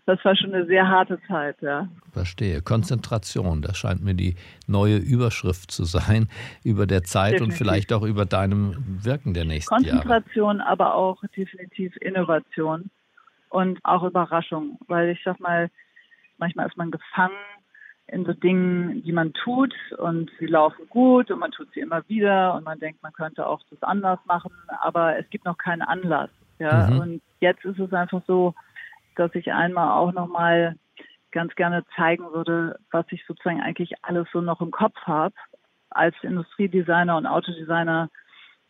Das 0.06 0.24
war 0.24 0.36
schon 0.36 0.54
eine 0.54 0.66
sehr 0.66 0.88
harte 0.88 1.20
Zeit, 1.28 1.60
ja. 1.62 1.88
Verstehe. 2.12 2.62
Konzentration, 2.62 3.62
das 3.62 3.76
scheint 3.76 4.02
mir 4.02 4.14
die 4.14 4.36
neue 4.66 4.96
Überschrift 4.96 5.70
zu 5.70 5.84
sein 5.84 6.28
über 6.62 6.86
der 6.86 7.02
Zeit 7.02 7.34
definitiv. 7.34 7.60
und 7.60 7.66
vielleicht 7.66 7.92
auch 7.92 8.02
über 8.02 8.24
deinem 8.24 8.76
Wirken 9.04 9.34
der 9.34 9.44
nächsten 9.44 9.74
Konzentration, 9.74 10.10
Jahre. 10.10 10.22
Konzentration, 10.22 10.60
aber 10.60 10.94
auch 10.94 11.22
definitiv 11.36 11.96
Innovation 11.96 12.90
und 13.50 13.78
auch 13.84 14.02
Überraschung, 14.02 14.78
weil 14.88 15.10
ich 15.10 15.20
sag 15.24 15.40
mal, 15.40 15.70
manchmal 16.38 16.66
ist 16.66 16.76
man 16.76 16.90
gefangen 16.90 17.36
in 18.06 18.24
so 18.26 18.32
Dingen, 18.32 19.02
die 19.02 19.12
man 19.12 19.32
tut 19.32 19.74
und 19.98 20.30
sie 20.38 20.46
laufen 20.46 20.86
gut 20.90 21.30
und 21.30 21.38
man 21.38 21.52
tut 21.52 21.68
sie 21.72 21.80
immer 21.80 22.06
wieder 22.08 22.54
und 22.54 22.64
man 22.64 22.78
denkt, 22.78 23.02
man 23.02 23.12
könnte 23.12 23.46
auch 23.46 23.60
das 23.70 23.82
anders 23.82 24.18
machen, 24.26 24.52
aber 24.80 25.18
es 25.18 25.28
gibt 25.30 25.44
noch 25.44 25.56
keinen 25.56 25.82
Anlass. 25.82 26.30
Ja, 26.58 26.88
mhm. 26.88 26.98
und 26.98 27.22
jetzt 27.40 27.64
ist 27.64 27.78
es 27.78 27.92
einfach 27.92 28.22
so, 28.26 28.54
dass 29.14 29.34
ich 29.34 29.52
einmal 29.52 29.92
auch 29.92 30.12
nochmal 30.12 30.76
ganz 31.32 31.54
gerne 31.56 31.84
zeigen 31.96 32.24
würde, 32.32 32.78
was 32.90 33.04
ich 33.10 33.24
sozusagen 33.26 33.60
eigentlich 33.60 33.92
alles 34.02 34.26
so 34.32 34.40
noch 34.40 34.60
im 34.60 34.70
Kopf 34.70 34.96
habe. 35.02 35.34
Als 35.90 36.14
Industriedesigner 36.22 37.16
und 37.16 37.26
Autodesigner 37.26 38.08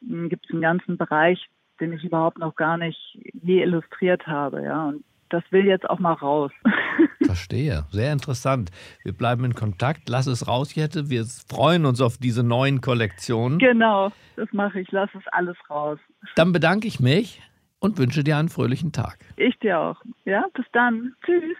hm, 0.00 0.28
gibt 0.28 0.46
es 0.46 0.52
einen 0.52 0.62
ganzen 0.62 0.96
Bereich, 0.96 1.46
den 1.80 1.92
ich 1.92 2.04
überhaupt 2.04 2.38
noch 2.38 2.56
gar 2.56 2.76
nicht 2.76 3.18
je 3.32 3.62
illustriert 3.62 4.26
habe, 4.26 4.62
ja. 4.62 4.88
Und 4.88 5.04
das 5.28 5.42
will 5.50 5.66
jetzt 5.66 5.88
auch 5.88 5.98
mal 5.98 6.12
raus. 6.12 6.52
Verstehe. 7.22 7.84
Sehr 7.90 8.12
interessant. 8.12 8.70
Wir 9.02 9.12
bleiben 9.12 9.44
in 9.44 9.54
Kontakt. 9.54 10.08
Lass 10.08 10.26
es 10.26 10.46
raus, 10.46 10.74
Jette. 10.74 11.10
Wir 11.10 11.24
freuen 11.24 11.86
uns 11.86 12.00
auf 12.00 12.18
diese 12.18 12.42
neuen 12.42 12.80
Kollektionen. 12.80 13.58
Genau, 13.58 14.12
das 14.36 14.52
mache 14.52 14.80
ich. 14.80 14.92
Lass 14.92 15.10
es 15.14 15.26
alles 15.32 15.56
raus. 15.68 15.98
Dann 16.36 16.52
bedanke 16.52 16.86
ich 16.86 17.00
mich 17.00 17.42
und 17.84 17.98
wünsche 17.98 18.24
dir 18.24 18.38
einen 18.38 18.48
fröhlichen 18.48 18.92
Tag. 18.92 19.18
Ich 19.36 19.58
dir 19.58 19.78
auch. 19.78 20.00
Ja, 20.24 20.46
bis 20.54 20.64
dann. 20.72 21.14
Tschüss. 21.24 21.56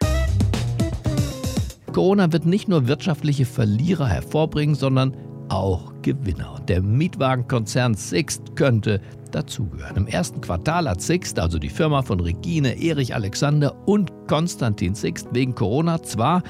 Corona 1.93 2.33
wird 2.33 2.47
nicht 2.47 2.67
nur 2.67 2.89
wirtschaftliche 2.89 3.45
Verlierer 3.45 4.09
hervorbringen, 4.09 4.75
sondern 4.75 5.15
auch 5.51 5.93
Gewinner. 6.01 6.55
Und 6.59 6.71
der 6.71 6.81
Mietwagenkonzern 6.83 7.95
Sixt 7.95 8.57
könnte 8.57 9.03
dazugehören. 9.33 9.97
Im 9.97 10.07
ersten 10.07 10.41
Quartal 10.41 10.89
hat 10.89 11.03
Sixt, 11.03 11.39
also 11.39 11.59
die 11.59 11.69
Firma 11.69 12.01
von 12.03 12.19
Regine, 12.21 12.83
Erich 12.83 13.15
Alexander 13.15 13.77
und 13.87 14.11
Konstantin 14.27 14.95
Sixt, 14.95 15.29
wegen 15.33 15.55
Corona 15.55 16.03
zwar 16.03 16.43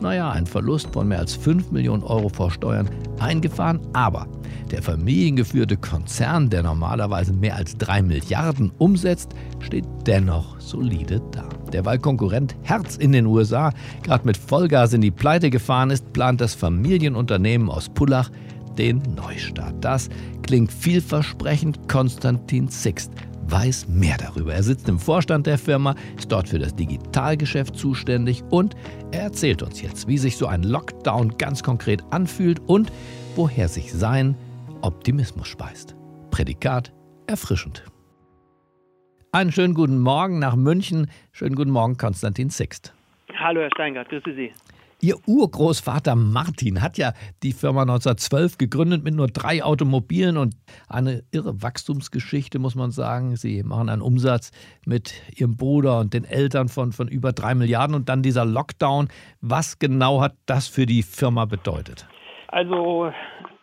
naja, 0.00 0.30
ein 0.30 0.46
Verlust 0.46 0.92
von 0.92 1.08
mehr 1.08 1.18
als 1.18 1.34
5 1.34 1.70
Millionen 1.70 2.02
Euro 2.02 2.28
vor 2.28 2.50
Steuern 2.50 2.88
eingefahren, 3.18 3.80
aber 3.92 4.26
der 4.70 4.82
familiengeführte 4.82 5.76
Konzern, 5.76 6.50
der 6.50 6.62
normalerweise 6.62 7.32
mehr 7.32 7.56
als 7.56 7.76
3 7.78 8.02
Milliarden 8.02 8.70
umsetzt, 8.78 9.34
steht 9.60 9.86
dennoch 10.06 10.60
solide 10.60 11.22
da. 11.32 11.48
Derweil 11.72 11.98
Konkurrent 11.98 12.54
Herz 12.62 12.96
in 12.96 13.12
den 13.12 13.26
USA 13.26 13.72
gerade 14.02 14.26
mit 14.26 14.36
Vollgas 14.36 14.92
in 14.92 15.00
die 15.00 15.10
Pleite 15.10 15.50
gefahren 15.50 15.90
ist, 15.90 16.12
plant 16.12 16.40
das 16.40 16.54
Familienunternehmen 16.54 17.70
aus 17.70 17.88
Pullach 17.88 18.30
den 18.76 19.02
Neustart. 19.16 19.74
Das 19.80 20.08
klingt 20.42 20.72
vielversprechend. 20.72 21.88
Konstantin 21.88 22.68
Sixt 22.68 23.10
weiß 23.50 23.88
mehr 23.88 24.16
darüber. 24.18 24.54
Er 24.54 24.62
sitzt 24.62 24.88
im 24.88 24.98
Vorstand 24.98 25.46
der 25.46 25.58
Firma, 25.58 25.94
ist 26.16 26.30
dort 26.30 26.48
für 26.48 26.58
das 26.58 26.74
Digitalgeschäft 26.74 27.76
zuständig 27.76 28.42
und 28.50 28.74
er 29.12 29.22
erzählt 29.22 29.62
uns 29.62 29.80
jetzt, 29.82 30.08
wie 30.08 30.18
sich 30.18 30.36
so 30.36 30.46
ein 30.46 30.62
Lockdown 30.62 31.36
ganz 31.38 31.62
konkret 31.62 32.02
anfühlt 32.10 32.60
und 32.66 32.92
woher 33.36 33.68
sich 33.68 33.92
sein 33.92 34.36
Optimismus 34.82 35.48
speist. 35.48 35.96
Prädikat 36.30 36.92
erfrischend. 37.26 37.84
Einen 39.32 39.52
schönen 39.52 39.74
guten 39.74 39.98
Morgen 39.98 40.38
nach 40.38 40.56
München. 40.56 41.10
Schönen 41.32 41.54
guten 41.54 41.70
Morgen, 41.70 41.96
Konstantin 41.96 42.50
Sixt. 42.50 42.94
Hallo, 43.34 43.60
Herr 43.60 43.70
Steingart, 43.74 44.08
grüße 44.08 44.34
Sie. 44.34 44.52
Ihr 45.00 45.14
Urgroßvater 45.28 46.16
Martin 46.16 46.82
hat 46.82 46.98
ja 46.98 47.12
die 47.44 47.52
Firma 47.52 47.82
1912 47.82 48.58
gegründet 48.58 49.04
mit 49.04 49.14
nur 49.14 49.28
drei 49.28 49.62
Automobilen 49.62 50.36
und 50.36 50.54
eine 50.88 51.22
irre 51.30 51.62
Wachstumsgeschichte, 51.62 52.58
muss 52.58 52.74
man 52.74 52.90
sagen. 52.90 53.36
Sie 53.36 53.62
machen 53.62 53.90
einen 53.90 54.02
Umsatz 54.02 54.50
mit 54.84 55.22
Ihrem 55.38 55.56
Bruder 55.56 56.00
und 56.00 56.14
den 56.14 56.24
Eltern 56.24 56.66
von, 56.66 56.90
von 56.90 57.06
über 57.06 57.30
drei 57.30 57.54
Milliarden 57.54 57.94
und 57.94 58.08
dann 58.08 58.22
dieser 58.22 58.44
Lockdown. 58.44 59.06
Was 59.40 59.78
genau 59.78 60.20
hat 60.20 60.34
das 60.46 60.66
für 60.66 60.84
die 60.84 61.04
Firma 61.04 61.44
bedeutet? 61.44 62.08
Also 62.48 63.12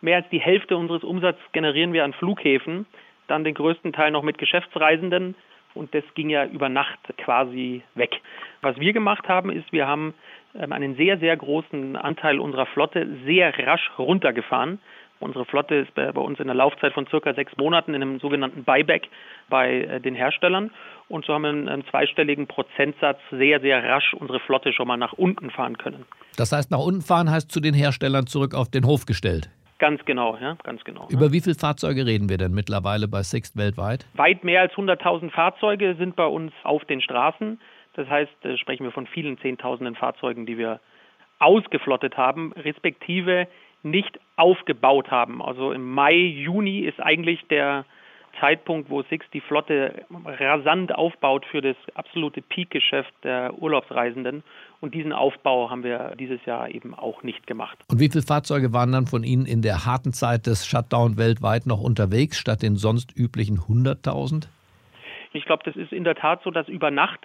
mehr 0.00 0.16
als 0.16 0.28
die 0.30 0.40
Hälfte 0.40 0.74
unseres 0.78 1.04
Umsatzes 1.04 1.44
generieren 1.52 1.92
wir 1.92 2.04
an 2.04 2.14
Flughäfen, 2.14 2.86
dann 3.28 3.44
den 3.44 3.52
größten 3.52 3.92
Teil 3.92 4.10
noch 4.10 4.22
mit 4.22 4.38
Geschäftsreisenden 4.38 5.34
und 5.76 5.94
das 5.94 6.04
ging 6.14 6.30
ja 6.30 6.46
über 6.46 6.68
Nacht 6.68 6.98
quasi 7.18 7.82
weg. 7.94 8.22
Was 8.62 8.80
wir 8.80 8.92
gemacht 8.92 9.28
haben, 9.28 9.50
ist, 9.50 9.70
wir 9.72 9.86
haben 9.86 10.14
einen 10.54 10.96
sehr, 10.96 11.18
sehr 11.18 11.36
großen 11.36 11.96
Anteil 11.96 12.38
unserer 12.38 12.66
Flotte 12.66 13.06
sehr 13.24 13.52
rasch 13.66 13.90
runtergefahren. 13.98 14.78
Unsere 15.18 15.46
Flotte 15.46 15.76
ist 15.76 15.94
bei 15.94 16.10
uns 16.10 16.38
in 16.40 16.46
der 16.46 16.54
Laufzeit 16.54 16.92
von 16.92 17.06
circa 17.06 17.32
sechs 17.32 17.56
Monaten 17.56 17.94
in 17.94 18.02
einem 18.02 18.20
sogenannten 18.20 18.64
Buyback 18.64 19.08
bei 19.48 19.82
äh, 19.82 20.00
den 20.00 20.14
Herstellern. 20.14 20.70
Und 21.08 21.24
so 21.24 21.32
haben 21.32 21.42
wir 21.42 21.48
einen 21.48 21.86
zweistelligen 21.86 22.46
Prozentsatz 22.46 23.18
sehr, 23.30 23.60
sehr 23.60 23.82
rasch 23.82 24.12
unsere 24.12 24.40
Flotte 24.40 24.72
schon 24.72 24.88
mal 24.88 24.98
nach 24.98 25.14
unten 25.14 25.50
fahren 25.50 25.78
können. 25.78 26.04
Das 26.36 26.52
heißt, 26.52 26.70
nach 26.70 26.80
unten 26.80 27.00
fahren 27.00 27.30
heißt 27.30 27.50
zu 27.50 27.60
den 27.60 27.74
Herstellern 27.74 28.26
zurück 28.26 28.54
auf 28.54 28.70
den 28.70 28.84
Hof 28.84 29.06
gestellt. 29.06 29.48
Ganz 29.78 30.04
genau, 30.06 30.38
ja, 30.40 30.56
ganz 30.62 30.84
genau. 30.84 31.06
Über 31.10 31.26
ja. 31.26 31.32
wie 31.32 31.40
viele 31.40 31.54
Fahrzeuge 31.54 32.06
reden 32.06 32.28
wir 32.28 32.38
denn 32.38 32.52
mittlerweile 32.52 33.08
bei 33.08 33.22
Sixt 33.22 33.56
weltweit? 33.56 34.06
Weit 34.14 34.42
mehr 34.42 34.62
als 34.62 34.72
100.000 34.72 35.30
Fahrzeuge 35.30 35.94
sind 35.96 36.16
bei 36.16 36.26
uns 36.26 36.52
auf 36.62 36.84
den 36.86 37.02
Straßen. 37.02 37.58
Das 37.96 38.08
heißt, 38.08 38.30
da 38.42 38.56
sprechen 38.56 38.84
wir 38.84 38.92
von 38.92 39.06
vielen 39.06 39.38
Zehntausenden 39.38 39.96
Fahrzeugen, 39.96 40.46
die 40.46 40.58
wir 40.58 40.80
ausgeflottet 41.38 42.16
haben, 42.16 42.52
respektive 42.52 43.48
nicht 43.82 44.20
aufgebaut 44.36 45.10
haben. 45.10 45.42
Also 45.42 45.72
im 45.72 45.92
Mai, 45.92 46.14
Juni 46.14 46.80
ist 46.80 47.00
eigentlich 47.00 47.40
der 47.48 47.84
Zeitpunkt, 48.40 48.90
wo 48.90 49.02
Six 49.02 49.24
die 49.32 49.40
Flotte 49.40 50.04
rasant 50.26 50.94
aufbaut 50.94 51.46
für 51.46 51.62
das 51.62 51.76
absolute 51.94 52.42
Peak-Geschäft 52.42 53.12
der 53.24 53.54
Urlaubsreisenden. 53.58 54.42
Und 54.80 54.94
diesen 54.94 55.14
Aufbau 55.14 55.70
haben 55.70 55.82
wir 55.82 56.12
dieses 56.18 56.44
Jahr 56.44 56.68
eben 56.68 56.94
auch 56.94 57.22
nicht 57.22 57.46
gemacht. 57.46 57.78
Und 57.88 57.98
wie 57.98 58.10
viele 58.10 58.22
Fahrzeuge 58.22 58.74
waren 58.74 58.92
dann 58.92 59.06
von 59.06 59.24
Ihnen 59.24 59.46
in 59.46 59.62
der 59.62 59.86
harten 59.86 60.12
Zeit 60.12 60.46
des 60.46 60.66
Shutdown 60.66 61.16
weltweit 61.16 61.66
noch 61.66 61.80
unterwegs, 61.80 62.38
statt 62.38 62.62
den 62.62 62.76
sonst 62.76 63.16
üblichen 63.16 63.58
100.000? 63.58 64.48
Ich 65.32 65.46
glaube, 65.46 65.62
das 65.64 65.76
ist 65.76 65.92
in 65.92 66.04
der 66.04 66.14
Tat 66.14 66.42
so, 66.44 66.50
dass 66.50 66.68
über 66.68 66.90
Nacht 66.90 67.20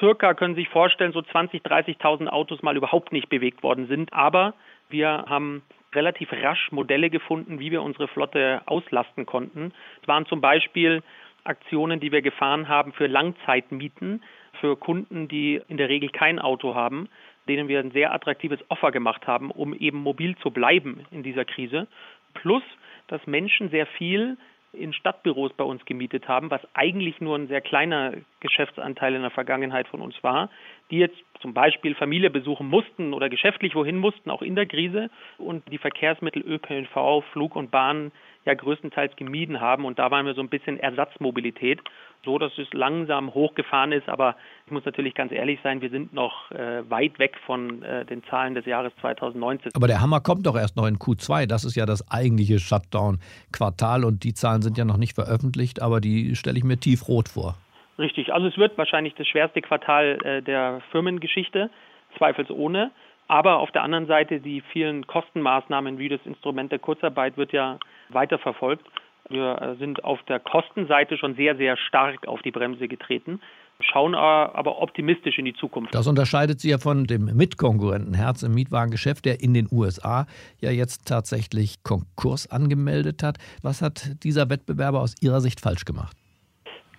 circa, 0.00 0.34
können 0.34 0.54
Sie 0.56 0.62
sich 0.62 0.70
vorstellen, 0.70 1.12
so 1.12 1.20
20.000, 1.20 1.62
30.000 1.62 2.26
Autos 2.26 2.62
mal 2.62 2.76
überhaupt 2.76 3.12
nicht 3.12 3.28
bewegt 3.28 3.62
worden 3.62 3.86
sind. 3.86 4.12
Aber 4.12 4.54
wir 4.88 5.26
haben 5.28 5.62
relativ 5.94 6.32
rasch 6.32 6.72
Modelle 6.72 7.10
gefunden, 7.10 7.60
wie 7.60 7.70
wir 7.70 7.82
unsere 7.82 8.08
Flotte 8.08 8.62
auslasten 8.66 9.26
konnten. 9.26 9.72
Es 10.02 10.08
waren 10.08 10.26
zum 10.26 10.40
Beispiel 10.40 11.02
Aktionen, 11.44 12.00
die 12.00 12.12
wir 12.12 12.22
gefahren 12.22 12.68
haben 12.68 12.92
für 12.92 13.06
Langzeitmieten, 13.06 14.22
für 14.60 14.76
Kunden, 14.76 15.28
die 15.28 15.60
in 15.68 15.76
der 15.76 15.88
Regel 15.88 16.10
kein 16.10 16.38
Auto 16.38 16.74
haben, 16.74 17.08
denen 17.48 17.68
wir 17.68 17.80
ein 17.80 17.92
sehr 17.92 18.12
attraktives 18.12 18.60
Offer 18.68 18.92
gemacht 18.92 19.26
haben, 19.26 19.50
um 19.50 19.74
eben 19.74 19.98
mobil 19.98 20.36
zu 20.36 20.50
bleiben 20.50 21.06
in 21.10 21.22
dieser 21.22 21.44
Krise. 21.44 21.86
Plus, 22.34 22.62
dass 23.08 23.26
Menschen 23.26 23.70
sehr 23.70 23.86
viel 23.86 24.36
in 24.72 24.92
Stadtbüros 24.92 25.52
bei 25.54 25.64
uns 25.64 25.84
gemietet 25.84 26.28
haben, 26.28 26.50
was 26.50 26.60
eigentlich 26.74 27.20
nur 27.20 27.36
ein 27.36 27.48
sehr 27.48 27.60
kleiner 27.60 28.12
Geschäftsanteil 28.40 29.14
in 29.14 29.22
der 29.22 29.30
Vergangenheit 29.30 29.88
von 29.88 30.00
uns 30.00 30.14
war, 30.22 30.48
die 30.90 30.98
jetzt 30.98 31.18
zum 31.40 31.54
Beispiel 31.54 31.94
Familie 31.94 32.30
besuchen 32.30 32.68
mussten 32.68 33.12
oder 33.12 33.28
geschäftlich 33.28 33.74
wohin 33.74 33.96
mussten, 33.96 34.30
auch 34.30 34.42
in 34.42 34.54
der 34.54 34.66
Krise. 34.66 35.10
Und 35.38 35.70
die 35.70 35.78
Verkehrsmittel 35.78 36.42
ÖPNV, 36.42 37.24
Flug 37.32 37.56
und 37.56 37.70
Bahn 37.70 38.12
ja 38.44 38.54
größtenteils 38.54 39.16
gemieden 39.16 39.60
haben. 39.60 39.84
Und 39.84 39.98
da 39.98 40.10
waren 40.10 40.26
wir 40.26 40.34
so 40.34 40.40
ein 40.40 40.48
bisschen 40.48 40.78
Ersatzmobilität, 40.78 41.80
so 42.24 42.38
dass 42.38 42.56
es 42.58 42.72
langsam 42.72 43.34
hochgefahren 43.34 43.92
ist. 43.92 44.08
Aber 44.08 44.36
ich 44.66 44.72
muss 44.72 44.84
natürlich 44.84 45.14
ganz 45.14 45.32
ehrlich 45.32 45.58
sein, 45.62 45.80
wir 45.80 45.90
sind 45.90 46.12
noch 46.12 46.50
äh, 46.50 46.88
weit 46.90 47.18
weg 47.18 47.36
von 47.46 47.82
äh, 47.82 48.04
den 48.04 48.24
Zahlen 48.24 48.54
des 48.54 48.66
Jahres 48.66 48.92
2019. 49.00 49.72
Aber 49.74 49.86
der 49.86 50.00
Hammer 50.00 50.20
kommt 50.20 50.46
doch 50.46 50.56
erst 50.56 50.76
noch 50.76 50.86
in 50.86 50.96
Q2. 50.96 51.46
Das 51.46 51.64
ist 51.64 51.76
ja 51.76 51.86
das 51.86 52.10
eigentliche 52.10 52.58
Shutdown-Quartal 52.58 54.04
und 54.04 54.24
die 54.24 54.34
Zahlen 54.34 54.62
sind 54.62 54.78
ja 54.78 54.84
noch 54.84 54.96
nicht 54.96 55.14
veröffentlicht, 55.14 55.82
aber 55.82 56.00
die 56.00 56.34
stelle 56.36 56.58
ich 56.58 56.64
mir 56.64 56.78
tiefrot 56.78 57.28
vor. 57.28 57.56
Richtig, 57.98 58.32
also 58.32 58.46
es 58.46 58.56
wird 58.56 58.78
wahrscheinlich 58.78 59.14
das 59.14 59.26
schwerste 59.26 59.60
Quartal 59.60 60.18
äh, 60.24 60.42
der 60.42 60.80
Firmengeschichte, 60.90 61.70
zweifelsohne. 62.16 62.90
Aber 63.30 63.60
auf 63.60 63.70
der 63.70 63.84
anderen 63.84 64.08
Seite 64.08 64.40
die 64.40 64.60
vielen 64.72 65.06
Kostenmaßnahmen 65.06 65.98
wie 65.98 66.08
das 66.08 66.18
Instrument 66.24 66.72
der 66.72 66.80
Kurzarbeit 66.80 67.36
wird 67.36 67.52
ja 67.52 67.78
weiterverfolgt. 68.08 68.84
Wir 69.28 69.62
äh, 69.62 69.76
sind 69.76 70.02
auf 70.02 70.20
der 70.24 70.40
Kostenseite 70.40 71.16
schon 71.16 71.36
sehr, 71.36 71.56
sehr 71.56 71.76
stark 71.76 72.26
auf 72.26 72.42
die 72.42 72.50
Bremse 72.50 72.88
getreten, 72.88 73.40
schauen 73.78 74.16
aber 74.16 74.82
optimistisch 74.82 75.38
in 75.38 75.44
die 75.44 75.54
Zukunft. 75.54 75.94
Das 75.94 76.08
unterscheidet 76.08 76.58
Sie 76.58 76.70
ja 76.70 76.78
von 76.78 77.04
dem 77.04 77.26
Mitkonkurrenten 77.36 78.14
Herz 78.14 78.42
im 78.42 78.52
Mietwagengeschäft, 78.52 79.24
der 79.24 79.40
in 79.40 79.54
den 79.54 79.68
USA 79.70 80.26
ja 80.60 80.72
jetzt 80.72 81.06
tatsächlich 81.06 81.84
Konkurs 81.84 82.50
angemeldet 82.50 83.22
hat. 83.22 83.38
Was 83.62 83.80
hat 83.80 84.24
dieser 84.24 84.50
Wettbewerber 84.50 85.00
aus 85.00 85.14
Ihrer 85.22 85.40
Sicht 85.40 85.60
falsch 85.60 85.84
gemacht? 85.84 86.16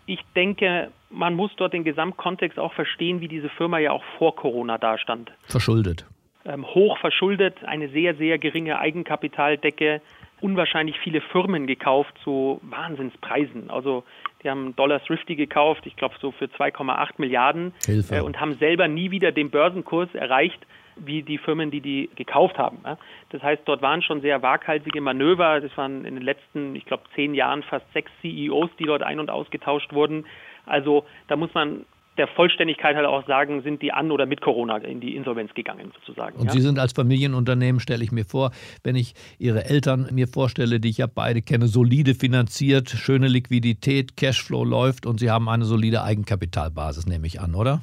Ich 0.06 0.22
denke, 0.34 0.92
man 1.10 1.36
muss 1.36 1.52
dort 1.58 1.74
den 1.74 1.84
Gesamtkontext 1.84 2.58
auch 2.58 2.72
verstehen, 2.72 3.20
wie 3.20 3.28
diese 3.28 3.50
Firma 3.50 3.80
ja 3.80 3.92
auch 3.92 4.04
vor 4.18 4.38
Corona 4.38 4.78
dastand. 4.78 5.30
Verschuldet. 5.48 6.06
Ähm, 6.44 6.66
hoch 6.66 6.98
verschuldet, 6.98 7.64
eine 7.64 7.90
sehr, 7.90 8.16
sehr 8.16 8.40
geringe 8.40 8.80
Eigenkapitaldecke, 8.80 10.02
unwahrscheinlich 10.40 10.98
viele 11.00 11.22
Firmen 11.22 11.68
gekauft 11.68 12.16
zu 12.24 12.60
Wahnsinnspreisen. 12.64 13.70
Also 13.70 14.04
die 14.42 14.50
haben 14.50 14.76
Dollar 14.76 15.04
Thrifty 15.04 15.36
gekauft, 15.36 15.86
ich 15.86 15.96
glaube 15.96 16.16
so 16.20 16.32
für 16.32 16.46
2,8 16.46 17.12
Milliarden 17.18 17.74
äh, 17.88 18.22
und 18.22 18.40
haben 18.40 18.56
selber 18.56 18.88
nie 18.88 19.12
wieder 19.12 19.32
den 19.32 19.52
Börsenkurs 19.52 20.14
erreicht 20.16 20.60
wie 20.98 21.24
die 21.24 21.38
Firmen, 21.38 21.72
die 21.72 21.82
die 21.82 22.10
gekauft 22.16 22.58
haben. 22.58 22.80
Das 23.30 23.42
heißt, 23.42 23.62
dort 23.66 23.82
waren 23.82 24.02
schon 24.02 24.22
sehr 24.22 24.42
waghalsige 24.42 25.02
Manöver. 25.02 25.62
Das 25.62 25.76
waren 25.78 26.06
in 26.06 26.16
den 26.16 26.24
letzten, 26.24 26.76
ich 26.76 26.86
glaube, 26.86 27.04
zehn 27.16 27.34
Jahren 27.34 27.64
fast 27.64 27.86
sechs 27.94 28.12
CEOs, 28.22 28.70
die 28.78 28.86
dort 28.86 29.02
ein- 29.04 29.20
und 29.20 29.30
ausgetauscht 29.30 29.94
wurden. 29.94 30.26
Also 30.66 31.06
da 31.28 31.38
muss 31.38 31.54
man 31.54 31.86
der 32.22 32.28
Vollständigkeit 32.28 32.96
halt 32.96 33.08
auch 33.08 33.26
sagen, 33.26 33.64
sind 33.64 33.82
die 33.82 33.92
an 33.92 34.12
oder 34.12 34.28
mit 34.28 34.42
Corona 34.42 34.78
in 34.78 35.00
die 35.00 35.16
Insolvenz 35.16 35.56
gegangen 35.56 35.92
sozusagen. 36.00 36.38
Und 36.38 36.46
ja. 36.46 36.52
Sie 36.52 36.62
sind 36.62 36.78
als 36.78 36.94
Familienunternehmen, 36.94 37.80
stelle 37.80 38.04
ich 38.04 38.12
mir 38.12 38.26
vor, 38.26 38.52
wenn 38.84 38.96
ich 38.96 39.16
Ihre 39.40 39.66
Eltern 39.66 40.08
mir 40.12 40.28
vorstelle, 40.28 40.80
die 40.80 40.90
ich 40.90 41.00
ja 41.00 41.08
beide 41.08 41.42
kenne, 41.42 41.66
solide 41.66 42.14
finanziert, 42.14 42.92
schöne 42.92 43.28
Liquidität, 43.28 44.18
Cashflow 44.18 44.64
läuft 44.64 45.08
und 45.08 45.20
Sie 45.20 45.32
haben 45.32 45.50
eine 45.50 45.66
solide 45.66 46.04
Eigenkapitalbasis, 46.04 47.08
nehme 47.08 47.26
ich 47.26 47.42
an, 47.42 47.56
oder? 47.56 47.82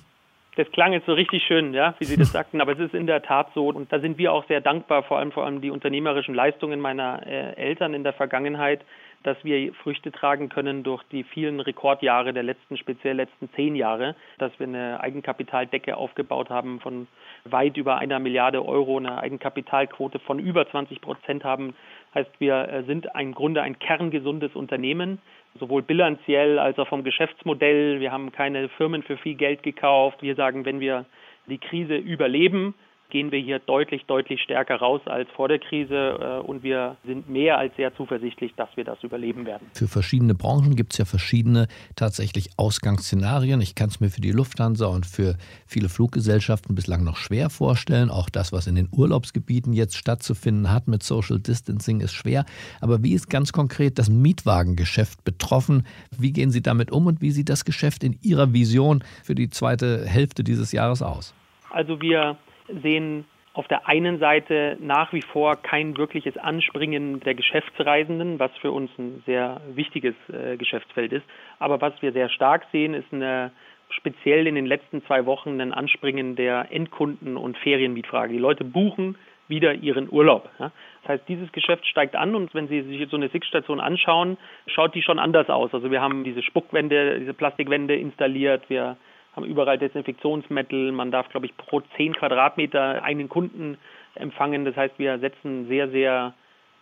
Das 0.54 0.70
klang 0.70 0.92
jetzt 0.92 1.06
so 1.06 1.14
richtig 1.14 1.42
schön, 1.42 1.74
ja, 1.74 1.96
wie 1.98 2.04
Sie 2.04 2.16
das 2.16 2.30
sagten, 2.38 2.60
aber 2.60 2.74
es 2.74 2.78
ist 2.78 2.94
in 2.94 3.08
der 3.08 3.22
Tat 3.22 3.48
so 3.56 3.70
und 3.70 3.92
da 3.92 3.98
sind 3.98 4.18
wir 4.18 4.32
auch 4.32 4.46
sehr 4.46 4.60
dankbar, 4.60 5.02
vor 5.02 5.18
allem 5.18 5.32
vor 5.32 5.46
allem 5.46 5.60
die 5.60 5.70
unternehmerischen 5.70 6.34
Leistungen 6.34 6.78
meiner 6.78 7.26
äh, 7.26 7.56
Eltern 7.56 7.92
in 7.92 8.04
der 8.04 8.12
Vergangenheit, 8.12 8.84
dass 9.22 9.36
wir 9.44 9.72
Früchte 9.74 10.12
tragen 10.12 10.48
können 10.48 10.82
durch 10.82 11.02
die 11.10 11.24
vielen 11.24 11.60
Rekordjahre 11.60 12.32
der 12.32 12.42
letzten, 12.42 12.76
speziell 12.76 13.16
letzten 13.16 13.50
zehn 13.54 13.74
Jahre, 13.74 14.14
dass 14.38 14.52
wir 14.58 14.66
eine 14.66 15.00
Eigenkapitaldecke 15.00 15.96
aufgebaut 15.96 16.50
haben 16.50 16.80
von 16.80 17.08
weit 17.44 17.76
über 17.76 17.98
einer 17.98 18.18
Milliarde 18.18 18.64
Euro, 18.64 18.98
eine 18.98 19.18
Eigenkapitalquote 19.18 20.18
von 20.20 20.38
über 20.38 20.68
20 20.70 21.00
Prozent 21.00 21.44
haben. 21.44 21.74
Heißt, 22.14 22.30
wir 22.38 22.68
äh, 22.68 22.82
sind 22.84 23.08
im 23.18 23.34
Grunde 23.34 23.62
ein 23.62 23.78
kerngesundes 23.78 24.54
Unternehmen, 24.54 25.18
sowohl 25.58 25.82
bilanziell 25.82 26.58
als 26.58 26.78
auch 26.78 26.88
vom 26.88 27.04
Geschäftsmodell. 27.04 28.00
Wir 28.00 28.12
haben 28.12 28.32
keine 28.32 28.68
Firmen 28.70 29.02
für 29.02 29.16
viel 29.16 29.34
Geld 29.34 29.62
gekauft. 29.62 30.22
Wir 30.22 30.34
sagen, 30.34 30.64
wenn 30.64 30.80
wir 30.80 31.04
die 31.46 31.58
Krise 31.58 31.96
überleben, 31.96 32.74
gehen 33.10 33.32
wir 33.32 33.40
hier 33.40 33.58
deutlich, 33.58 34.04
deutlich 34.06 34.40
stärker 34.42 34.76
raus 34.76 35.00
als 35.06 35.28
vor 35.30 35.48
der 35.48 35.58
Krise 35.58 36.40
äh, 36.44 36.46
und 36.46 36.62
wir 36.62 36.96
sind 37.04 37.28
mehr 37.28 37.58
als 37.58 37.74
sehr 37.76 37.94
zuversichtlich, 37.96 38.52
dass 38.56 38.68
wir 38.76 38.84
das 38.84 39.02
überleben 39.02 39.46
werden. 39.46 39.66
Für 39.72 39.88
verschiedene 39.88 40.34
Branchen 40.34 40.76
gibt 40.76 40.92
es 40.92 40.98
ja 40.98 41.04
verschiedene 41.04 41.68
tatsächlich 41.96 42.50
Ausgangsszenarien. 42.56 43.60
Ich 43.60 43.74
kann 43.74 43.88
es 43.88 44.00
mir 44.00 44.10
für 44.10 44.20
die 44.20 44.32
Lufthansa 44.32 44.86
und 44.86 45.06
für 45.06 45.36
viele 45.66 45.88
Fluggesellschaften 45.88 46.74
bislang 46.74 47.04
noch 47.04 47.16
schwer 47.16 47.50
vorstellen. 47.50 48.10
Auch 48.10 48.28
das, 48.28 48.52
was 48.52 48.66
in 48.66 48.74
den 48.74 48.88
Urlaubsgebieten 48.92 49.72
jetzt 49.72 49.96
stattzufinden 49.96 50.70
hat 50.70 50.88
mit 50.88 51.02
Social 51.02 51.38
Distancing, 51.38 52.00
ist 52.00 52.12
schwer. 52.12 52.44
Aber 52.80 53.02
wie 53.02 53.14
ist 53.14 53.30
ganz 53.30 53.52
konkret 53.52 53.98
das 53.98 54.10
Mietwagengeschäft 54.10 55.24
betroffen? 55.24 55.86
Wie 56.18 56.32
gehen 56.32 56.50
Sie 56.50 56.62
damit 56.62 56.90
um 56.90 57.06
und 57.06 57.22
wie 57.22 57.30
sieht 57.30 57.48
das 57.48 57.64
Geschäft 57.64 58.04
in 58.04 58.18
Ihrer 58.22 58.52
Vision 58.52 59.02
für 59.24 59.34
die 59.34 59.48
zweite 59.48 60.04
Hälfte 60.04 60.44
dieses 60.44 60.72
Jahres 60.72 61.02
aus? 61.02 61.34
Also 61.70 62.00
wir 62.00 62.38
sehen 62.82 63.24
auf 63.54 63.66
der 63.66 63.88
einen 63.88 64.18
Seite 64.20 64.76
nach 64.80 65.12
wie 65.12 65.22
vor 65.22 65.56
kein 65.56 65.96
wirkliches 65.96 66.36
Anspringen 66.36 67.18
der 67.20 67.34
Geschäftsreisenden, 67.34 68.38
was 68.38 68.52
für 68.58 68.70
uns 68.70 68.90
ein 68.98 69.22
sehr 69.26 69.60
wichtiges 69.74 70.14
äh, 70.28 70.56
Geschäftsfeld 70.56 71.12
ist. 71.12 71.24
Aber 71.58 71.80
was 71.80 71.92
wir 72.00 72.12
sehr 72.12 72.28
stark 72.28 72.66
sehen, 72.70 72.94
ist 72.94 73.12
eine, 73.12 73.50
speziell 73.90 74.46
in 74.46 74.54
den 74.54 74.66
letzten 74.66 75.04
zwei 75.06 75.26
Wochen 75.26 75.60
ein 75.60 75.72
Anspringen 75.72 76.36
der 76.36 76.70
Endkunden- 76.70 77.36
und 77.36 77.58
Ferienmietfrage. 77.58 78.32
Die 78.32 78.38
Leute 78.38 78.64
buchen 78.64 79.16
wieder 79.48 79.74
ihren 79.74 80.12
Urlaub. 80.12 80.48
Ja. 80.60 80.70
Das 81.02 81.08
heißt, 81.08 81.28
dieses 81.28 81.50
Geschäft 81.52 81.86
steigt 81.86 82.14
an 82.14 82.34
und 82.34 82.54
wenn 82.54 82.68
Sie 82.68 82.82
sich 82.82 83.00
jetzt 83.00 83.10
so 83.10 83.16
eine 83.16 83.28
Six-Station 83.30 83.80
anschauen, 83.80 84.36
schaut 84.66 84.94
die 84.94 85.02
schon 85.02 85.18
anders 85.18 85.48
aus. 85.48 85.72
Also 85.74 85.90
wir 85.90 86.00
haben 86.00 86.22
diese 86.22 86.42
Spuckwände, 86.42 87.18
diese 87.18 87.34
Plastikwände 87.34 87.96
installiert, 87.96 88.68
wir 88.68 88.96
haben 89.38 89.46
überall 89.50 89.78
Desinfektionsmittel. 89.78 90.92
Man 90.92 91.10
darf, 91.10 91.28
glaube 91.28 91.46
ich, 91.46 91.56
pro 91.56 91.80
10 91.96 92.14
Quadratmeter 92.14 93.02
einen 93.02 93.28
Kunden 93.28 93.78
empfangen. 94.16 94.64
Das 94.64 94.76
heißt, 94.76 94.98
wir 94.98 95.18
setzen 95.18 95.68
sehr, 95.68 95.88
sehr 95.90 96.34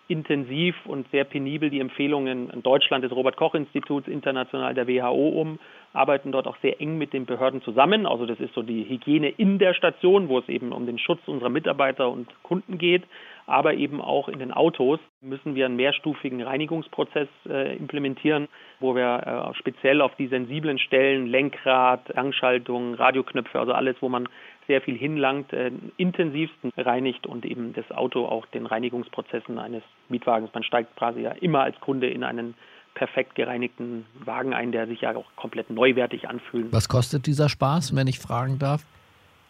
intensiv 0.09 0.75
und 0.87 1.09
sehr 1.11 1.25
penibel 1.25 1.71
die 1.71 1.81
Empfehlungen 1.81 2.51
in 2.51 2.63
Deutschland 2.63 3.05
des 3.05 3.13
Robert-Koch-Instituts, 3.13 4.09
international 4.09 4.75
der 4.75 4.87
WHO 4.87 5.29
um, 5.29 5.59
arbeiten 5.93 6.33
dort 6.33 6.47
auch 6.47 6.57
sehr 6.63 6.81
eng 6.81 6.99
mit 6.99 7.13
den 7.13 7.27
Behörden 7.27 7.63
zusammen. 7.63 8.07
Also 8.07 8.27
das 8.27 8.39
ist 8.41 8.55
so 8.55 8.63
die 8.63 8.89
Hygiene 8.89 9.29
in 9.29 9.59
der 9.59 9.75
Station, 9.75 10.29
wo 10.29 10.39
es 10.39 10.49
eben 10.49 10.73
um 10.73 10.87
den 10.87 10.99
Schutz 10.99 11.21
unserer 11.27 11.49
Mitarbeiter 11.49 12.11
und 12.11 12.29
Kunden 12.43 12.79
geht 12.79 13.05
aber 13.47 13.75
eben 13.75 14.01
auch 14.01 14.29
in 14.29 14.41
den 14.41 14.53
Autos 14.53 14.99
müssen 15.21 15.55
wir 15.55 15.67
einen 15.67 15.77
mehrstufigen 15.77 16.43
Reinigungsprozess 16.43 17.29
äh, 17.49 17.77
implementieren, 17.77 18.49
wo 18.81 18.95
wir 18.95 19.53
äh, 19.53 19.59
speziell 19.59 20.03
auf 20.03 20.15
die 20.17 20.27
sensiblen 20.27 20.79
Stellen, 20.79 21.27
Lenkrad, 21.27 22.07
Gangschaltung, 22.07 22.95
Radioknöpfe, 22.95 23.59
also 23.59 23.73
alles, 23.73 23.97
wo 24.01 24.09
man 24.09 24.29
sehr 24.67 24.81
viel 24.81 24.97
hinlangt, 24.97 25.53
äh, 25.53 25.71
intensivsten 25.97 26.73
reinigt 26.77 27.27
und 27.27 27.45
eben 27.45 27.73
das 27.73 27.91
Auto 27.91 28.27
auch 28.27 28.47
den 28.47 28.67
Reinigungsprozessen 28.67 29.59
eines 29.59 29.83
Mietwagens. 30.09 30.51
Man 30.53 30.63
steigt 30.63 30.97
quasi 30.97 31.21
ja 31.21 31.33
immer 31.33 31.63
als 31.63 31.79
Kunde 31.81 32.09
in 32.09 32.25
einen 32.25 32.55
perfekt 32.95 33.35
gereinigten 33.35 34.07
Wagen 34.25 34.55
ein, 34.55 34.73
der 34.73 34.87
sich 34.87 35.03
ja 35.03 35.15
auch 35.15 35.27
komplett 35.37 35.71
neuwertig 35.71 36.29
anfühlt. 36.29 36.73
Was 36.73 36.89
kostet 36.89 37.27
dieser 37.27 37.49
Spaß, 37.49 37.95
wenn 37.95 38.07
ich 38.07 38.19
fragen 38.19 38.59
darf? 38.59 38.85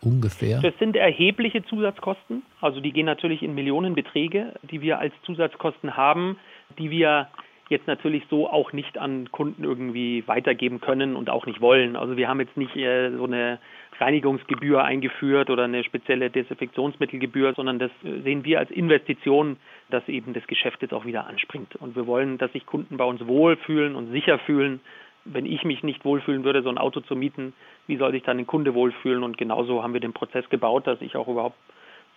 Ungefähr? 0.02 0.60
Das 0.60 0.74
sind 0.78 0.94
erhebliche 0.94 1.64
Zusatzkosten. 1.64 2.42
Also 2.60 2.80
die 2.80 2.92
gehen 2.92 3.06
natürlich 3.06 3.42
in 3.42 3.54
Millionenbeträge, 3.54 4.52
die 4.70 4.82
wir 4.82 4.98
als 4.98 5.14
Zusatzkosten 5.24 5.96
haben, 5.96 6.38
die 6.78 6.90
wir 6.90 7.28
jetzt 7.68 7.86
natürlich 7.86 8.24
so 8.30 8.48
auch 8.48 8.72
nicht 8.72 8.98
an 8.98 9.30
Kunden 9.32 9.64
irgendwie 9.64 10.22
weitergeben 10.26 10.80
können 10.80 11.16
und 11.16 11.30
auch 11.30 11.46
nicht 11.46 11.60
wollen. 11.60 11.96
Also 11.96 12.16
wir 12.16 12.28
haben 12.28 12.40
jetzt 12.40 12.56
nicht 12.56 12.76
äh, 12.76 13.10
so 13.16 13.24
eine 13.24 13.58
Reinigungsgebühr 13.98 14.84
eingeführt 14.84 15.50
oder 15.50 15.64
eine 15.64 15.82
spezielle 15.82 16.30
Desinfektionsmittelgebühr, 16.30 17.54
sondern 17.54 17.78
das 17.78 17.90
sehen 18.02 18.44
wir 18.44 18.60
als 18.60 18.70
Investition, 18.70 19.56
dass 19.90 20.06
eben 20.08 20.32
das 20.32 20.46
Geschäft 20.46 20.82
jetzt 20.82 20.94
auch 20.94 21.06
wieder 21.06 21.26
anspringt. 21.26 21.74
Und 21.76 21.96
wir 21.96 22.06
wollen, 22.06 22.38
dass 22.38 22.52
sich 22.52 22.66
Kunden 22.66 22.96
bei 22.96 23.04
uns 23.04 23.26
wohlfühlen 23.26 23.96
und 23.96 24.12
sicher 24.12 24.38
fühlen. 24.38 24.80
Wenn 25.24 25.46
ich 25.46 25.64
mich 25.64 25.82
nicht 25.82 26.04
wohlfühlen 26.04 26.44
würde, 26.44 26.62
so 26.62 26.68
ein 26.68 26.78
Auto 26.78 27.00
zu 27.00 27.16
mieten, 27.16 27.52
wie 27.88 27.96
soll 27.96 28.12
sich 28.12 28.22
dann 28.22 28.38
ein 28.38 28.46
Kunde 28.46 28.74
wohlfühlen? 28.74 29.24
Und 29.24 29.38
genauso 29.38 29.82
haben 29.82 29.92
wir 29.92 30.00
den 30.00 30.12
Prozess 30.12 30.48
gebaut, 30.50 30.86
dass 30.86 31.00
ich 31.00 31.16
auch 31.16 31.26
überhaupt 31.26 31.56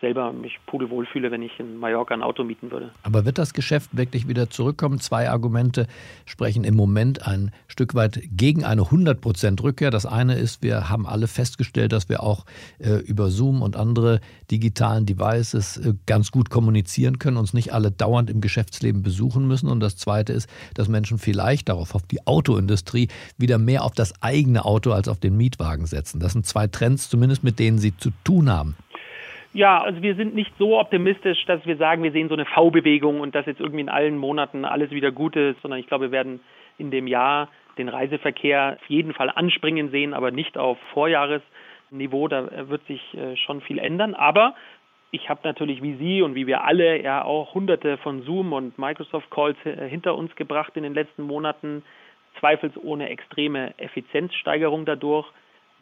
selber 0.01 0.31
mich 0.31 0.59
pudelwohl 0.65 1.05
fühle, 1.05 1.31
wenn 1.31 1.41
ich 1.41 1.59
in 1.59 1.77
Mallorca 1.77 2.13
ein 2.13 2.23
Auto 2.23 2.43
mieten 2.43 2.71
würde. 2.71 2.91
Aber 3.03 3.25
wird 3.25 3.37
das 3.37 3.53
Geschäft 3.53 3.95
wirklich 3.95 4.27
wieder 4.27 4.49
zurückkommen? 4.49 4.99
Zwei 4.99 5.29
Argumente 5.29 5.87
sprechen 6.25 6.63
im 6.63 6.75
Moment 6.75 7.27
ein 7.27 7.51
Stück 7.67 7.95
weit 7.95 8.21
gegen 8.31 8.63
eine 8.63 8.83
100% 8.83 9.61
Rückkehr. 9.61 9.91
Das 9.91 10.05
eine 10.05 10.35
ist, 10.35 10.63
wir 10.63 10.89
haben 10.89 11.05
alle 11.05 11.27
festgestellt, 11.27 11.91
dass 11.91 12.09
wir 12.09 12.23
auch 12.23 12.45
äh, 12.79 12.97
über 12.99 13.29
Zoom 13.29 13.61
und 13.61 13.75
andere 13.75 14.21
digitalen 14.51 15.05
Devices 15.05 15.77
äh, 15.77 15.93
ganz 16.05 16.31
gut 16.31 16.49
kommunizieren 16.49 17.19
können, 17.19 17.37
uns 17.37 17.53
nicht 17.53 17.73
alle 17.73 17.91
dauernd 17.91 18.29
im 18.29 18.41
Geschäftsleben 18.41 19.03
besuchen 19.03 19.47
müssen. 19.47 19.69
Und 19.69 19.79
das 19.79 19.97
zweite 19.97 20.33
ist, 20.33 20.49
dass 20.73 20.87
Menschen 20.87 21.17
vielleicht 21.17 21.69
darauf, 21.69 21.95
auf 21.95 22.03
die 22.03 22.25
Autoindustrie, 22.25 23.09
wieder 23.37 23.57
mehr 23.57 23.83
auf 23.83 23.93
das 23.93 24.13
eigene 24.21 24.65
Auto 24.65 24.91
als 24.91 25.07
auf 25.07 25.19
den 25.19 25.35
Mietwagen 25.35 25.85
setzen. 25.85 26.19
Das 26.19 26.33
sind 26.33 26.45
zwei 26.45 26.67
Trends, 26.67 27.09
zumindest 27.09 27.43
mit 27.43 27.59
denen 27.59 27.79
sie 27.79 27.95
zu 27.97 28.11
tun 28.23 28.49
haben. 28.49 28.75
Ja, 29.53 29.79
also 29.79 30.01
wir 30.03 30.15
sind 30.15 30.35
nicht 30.35 30.51
so 30.59 30.79
optimistisch, 30.79 31.43
dass 31.45 31.65
wir 31.65 31.77
sagen, 31.77 32.03
wir 32.03 32.11
sehen 32.11 32.27
so 32.27 32.35
eine 32.35 32.45
V-Bewegung 32.45 33.19
und 33.19 33.33
dass 33.33 33.47
jetzt 33.47 33.59
irgendwie 33.59 33.81
in 33.81 33.89
allen 33.89 34.17
Monaten 34.17 34.63
alles 34.63 34.91
wieder 34.91 35.11
gut 35.11 35.35
ist, 35.35 35.59
sondern 35.61 35.79
ich 35.79 35.87
glaube, 35.87 36.05
wir 36.05 36.11
werden 36.11 36.39
in 36.77 36.91
dem 36.91 37.07
Jahr 37.07 37.49
den 37.77 37.89
Reiseverkehr 37.89 38.77
auf 38.79 38.89
jeden 38.89 39.13
Fall 39.13 39.31
anspringen 39.33 39.89
sehen, 39.89 40.13
aber 40.13 40.29
nicht 40.29 40.57
auf 40.57 40.77
Vorjahresniveau. 40.93 42.27
Da 42.27 42.69
wird 42.69 42.85
sich 42.85 43.01
äh, 43.15 43.35
schon 43.37 43.61
viel 43.61 43.79
ändern. 43.79 44.13
Aber 44.13 44.53
ich 45.11 45.29
habe 45.29 45.41
natürlich 45.43 45.81
wie 45.81 45.95
Sie 45.95 46.21
und 46.21 46.35
wie 46.35 46.45
wir 46.45 46.63
alle 46.63 47.01
ja 47.01 47.23
auch 47.23 47.55
hunderte 47.55 47.97
von 47.97 48.21
Zoom 48.23 48.53
und 48.53 48.77
Microsoft 48.77 49.31
Calls 49.31 49.57
äh, 49.65 49.89
hinter 49.89 50.15
uns 50.15 50.35
gebracht 50.35 50.73
in 50.75 50.83
den 50.83 50.93
letzten 50.93 51.23
Monaten, 51.23 51.83
zweifelsohne 52.39 53.09
extreme 53.09 53.73
Effizienzsteigerung 53.77 54.85
dadurch. 54.85 55.27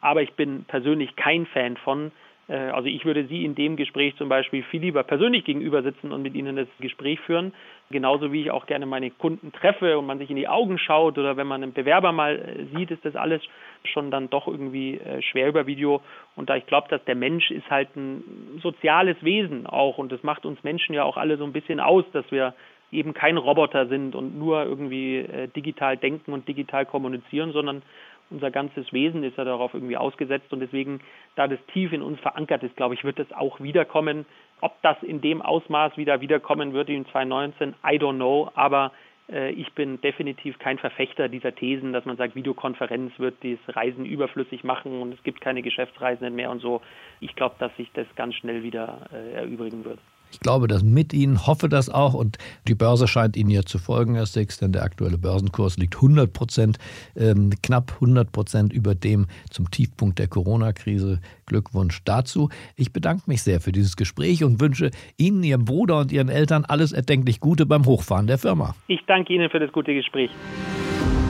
Aber 0.00 0.22
ich 0.22 0.32
bin 0.34 0.64
persönlich 0.64 1.16
kein 1.16 1.44
Fan 1.46 1.76
von, 1.76 2.12
also 2.54 2.88
ich 2.88 3.04
würde 3.04 3.26
Sie 3.26 3.44
in 3.44 3.54
dem 3.54 3.76
Gespräch 3.76 4.16
zum 4.16 4.28
Beispiel 4.28 4.62
viel 4.62 4.80
lieber 4.80 5.02
persönlich 5.02 5.44
gegenüber 5.44 5.82
sitzen 5.82 6.12
und 6.12 6.22
mit 6.22 6.34
Ihnen 6.34 6.56
das 6.56 6.68
Gespräch 6.80 7.20
führen. 7.20 7.52
Genauso 7.90 8.32
wie 8.32 8.42
ich 8.42 8.50
auch 8.50 8.66
gerne 8.66 8.86
meine 8.86 9.10
Kunden 9.10 9.52
treffe 9.52 9.98
und 9.98 10.06
man 10.06 10.18
sich 10.18 10.30
in 10.30 10.36
die 10.36 10.48
Augen 10.48 10.78
schaut 10.78 11.18
oder 11.18 11.36
wenn 11.36 11.46
man 11.46 11.62
einen 11.62 11.72
Bewerber 11.72 12.12
mal 12.12 12.36
äh, 12.36 12.76
sieht, 12.76 12.90
ist 12.90 13.04
das 13.04 13.16
alles 13.16 13.42
schon 13.84 14.10
dann 14.10 14.30
doch 14.30 14.46
irgendwie 14.46 14.94
äh, 14.98 15.22
schwer 15.22 15.48
über 15.48 15.66
Video. 15.66 16.00
Und 16.36 16.48
da 16.48 16.56
ich 16.56 16.66
glaube, 16.66 16.88
dass 16.88 17.04
der 17.04 17.14
Mensch 17.14 17.50
ist 17.50 17.68
halt 17.70 17.94
ein 17.96 18.60
soziales 18.62 19.16
Wesen 19.22 19.66
auch 19.66 19.98
und 19.98 20.10
das 20.10 20.22
macht 20.22 20.46
uns 20.46 20.62
Menschen 20.64 20.94
ja 20.94 21.04
auch 21.04 21.16
alle 21.16 21.36
so 21.36 21.44
ein 21.44 21.52
bisschen 21.52 21.80
aus, 21.80 22.04
dass 22.12 22.30
wir 22.30 22.54
eben 22.90 23.12
kein 23.12 23.36
Roboter 23.36 23.86
sind 23.88 24.14
und 24.14 24.38
nur 24.38 24.62
irgendwie 24.62 25.28
digital 25.54 25.98
denken 25.98 26.32
und 26.32 26.48
digital 26.48 26.86
kommunizieren, 26.86 27.52
sondern 27.52 27.82
unser 28.30 28.50
ganzes 28.50 28.92
Wesen 28.92 29.22
ist 29.22 29.38
ja 29.38 29.44
darauf 29.44 29.74
irgendwie 29.74 29.96
ausgesetzt 29.96 30.52
und 30.52 30.60
deswegen, 30.60 31.00
da 31.36 31.48
das 31.48 31.58
tief 31.72 31.92
in 31.92 32.02
uns 32.02 32.20
verankert 32.20 32.62
ist, 32.62 32.76
glaube 32.76 32.94
ich, 32.94 33.04
wird 33.04 33.18
es 33.18 33.32
auch 33.32 33.60
wiederkommen. 33.60 34.26
Ob 34.60 34.80
das 34.82 35.00
in 35.02 35.20
dem 35.20 35.40
Ausmaß 35.40 35.96
wieder 35.96 36.20
wiederkommen 36.20 36.72
wird 36.72 36.88
in 36.88 37.06
2019, 37.06 37.74
I 37.84 37.98
don't 37.98 38.16
know, 38.16 38.50
aber 38.54 38.92
äh, 39.30 39.50
ich 39.52 39.72
bin 39.72 40.00
definitiv 40.00 40.58
kein 40.58 40.78
Verfechter 40.78 41.28
dieser 41.28 41.54
Thesen, 41.54 41.92
dass 41.92 42.04
man 42.04 42.16
sagt, 42.16 42.34
Videokonferenz 42.34 43.18
wird 43.18 43.36
das 43.42 43.76
Reisen 43.76 44.04
überflüssig 44.04 44.64
machen 44.64 45.00
und 45.00 45.14
es 45.14 45.22
gibt 45.22 45.40
keine 45.40 45.62
Geschäftsreisenden 45.62 46.34
mehr 46.34 46.50
und 46.50 46.60
so. 46.60 46.80
Ich 47.20 47.34
glaube, 47.34 47.56
dass 47.58 47.74
sich 47.76 47.90
das 47.94 48.06
ganz 48.16 48.34
schnell 48.34 48.62
wieder 48.62 49.08
äh, 49.12 49.34
erübrigen 49.34 49.84
wird. 49.84 50.00
Ich 50.32 50.40
glaube 50.40 50.68
das 50.68 50.82
mit 50.82 51.12
Ihnen, 51.12 51.46
hoffe 51.46 51.68
das 51.68 51.88
auch 51.88 52.14
und 52.14 52.38
die 52.66 52.74
Börse 52.74 53.08
scheint 53.08 53.36
Ihnen 53.36 53.50
ja 53.50 53.62
zu 53.62 53.78
folgen, 53.78 54.14
Herr 54.14 54.26
Six, 54.26 54.58
denn 54.58 54.72
der 54.72 54.82
aktuelle 54.82 55.18
Börsenkurs 55.18 55.78
liegt 55.78 55.96
100 55.96 56.32
Prozent, 56.32 56.78
ähm, 57.16 57.50
knapp 57.62 57.92
100 57.94 58.30
Prozent 58.30 58.72
über 58.72 58.94
dem 58.94 59.26
zum 59.50 59.70
Tiefpunkt 59.70 60.18
der 60.18 60.28
Corona-Krise. 60.28 61.20
Glückwunsch 61.46 62.02
dazu. 62.04 62.50
Ich 62.76 62.92
bedanke 62.92 63.24
mich 63.26 63.42
sehr 63.42 63.60
für 63.60 63.72
dieses 63.72 63.96
Gespräch 63.96 64.44
und 64.44 64.60
wünsche 64.60 64.90
Ihnen, 65.16 65.42
Ihrem 65.42 65.64
Bruder 65.64 65.98
und 65.98 66.12
Ihren 66.12 66.28
Eltern 66.28 66.64
alles 66.64 66.92
erdenklich 66.92 67.40
Gute 67.40 67.66
beim 67.66 67.86
Hochfahren 67.86 68.26
der 68.26 68.38
Firma. 68.38 68.74
Ich 68.86 69.00
danke 69.06 69.32
Ihnen 69.32 69.50
für 69.50 69.58
das 69.58 69.72
gute 69.72 69.94
Gespräch. 69.94 70.30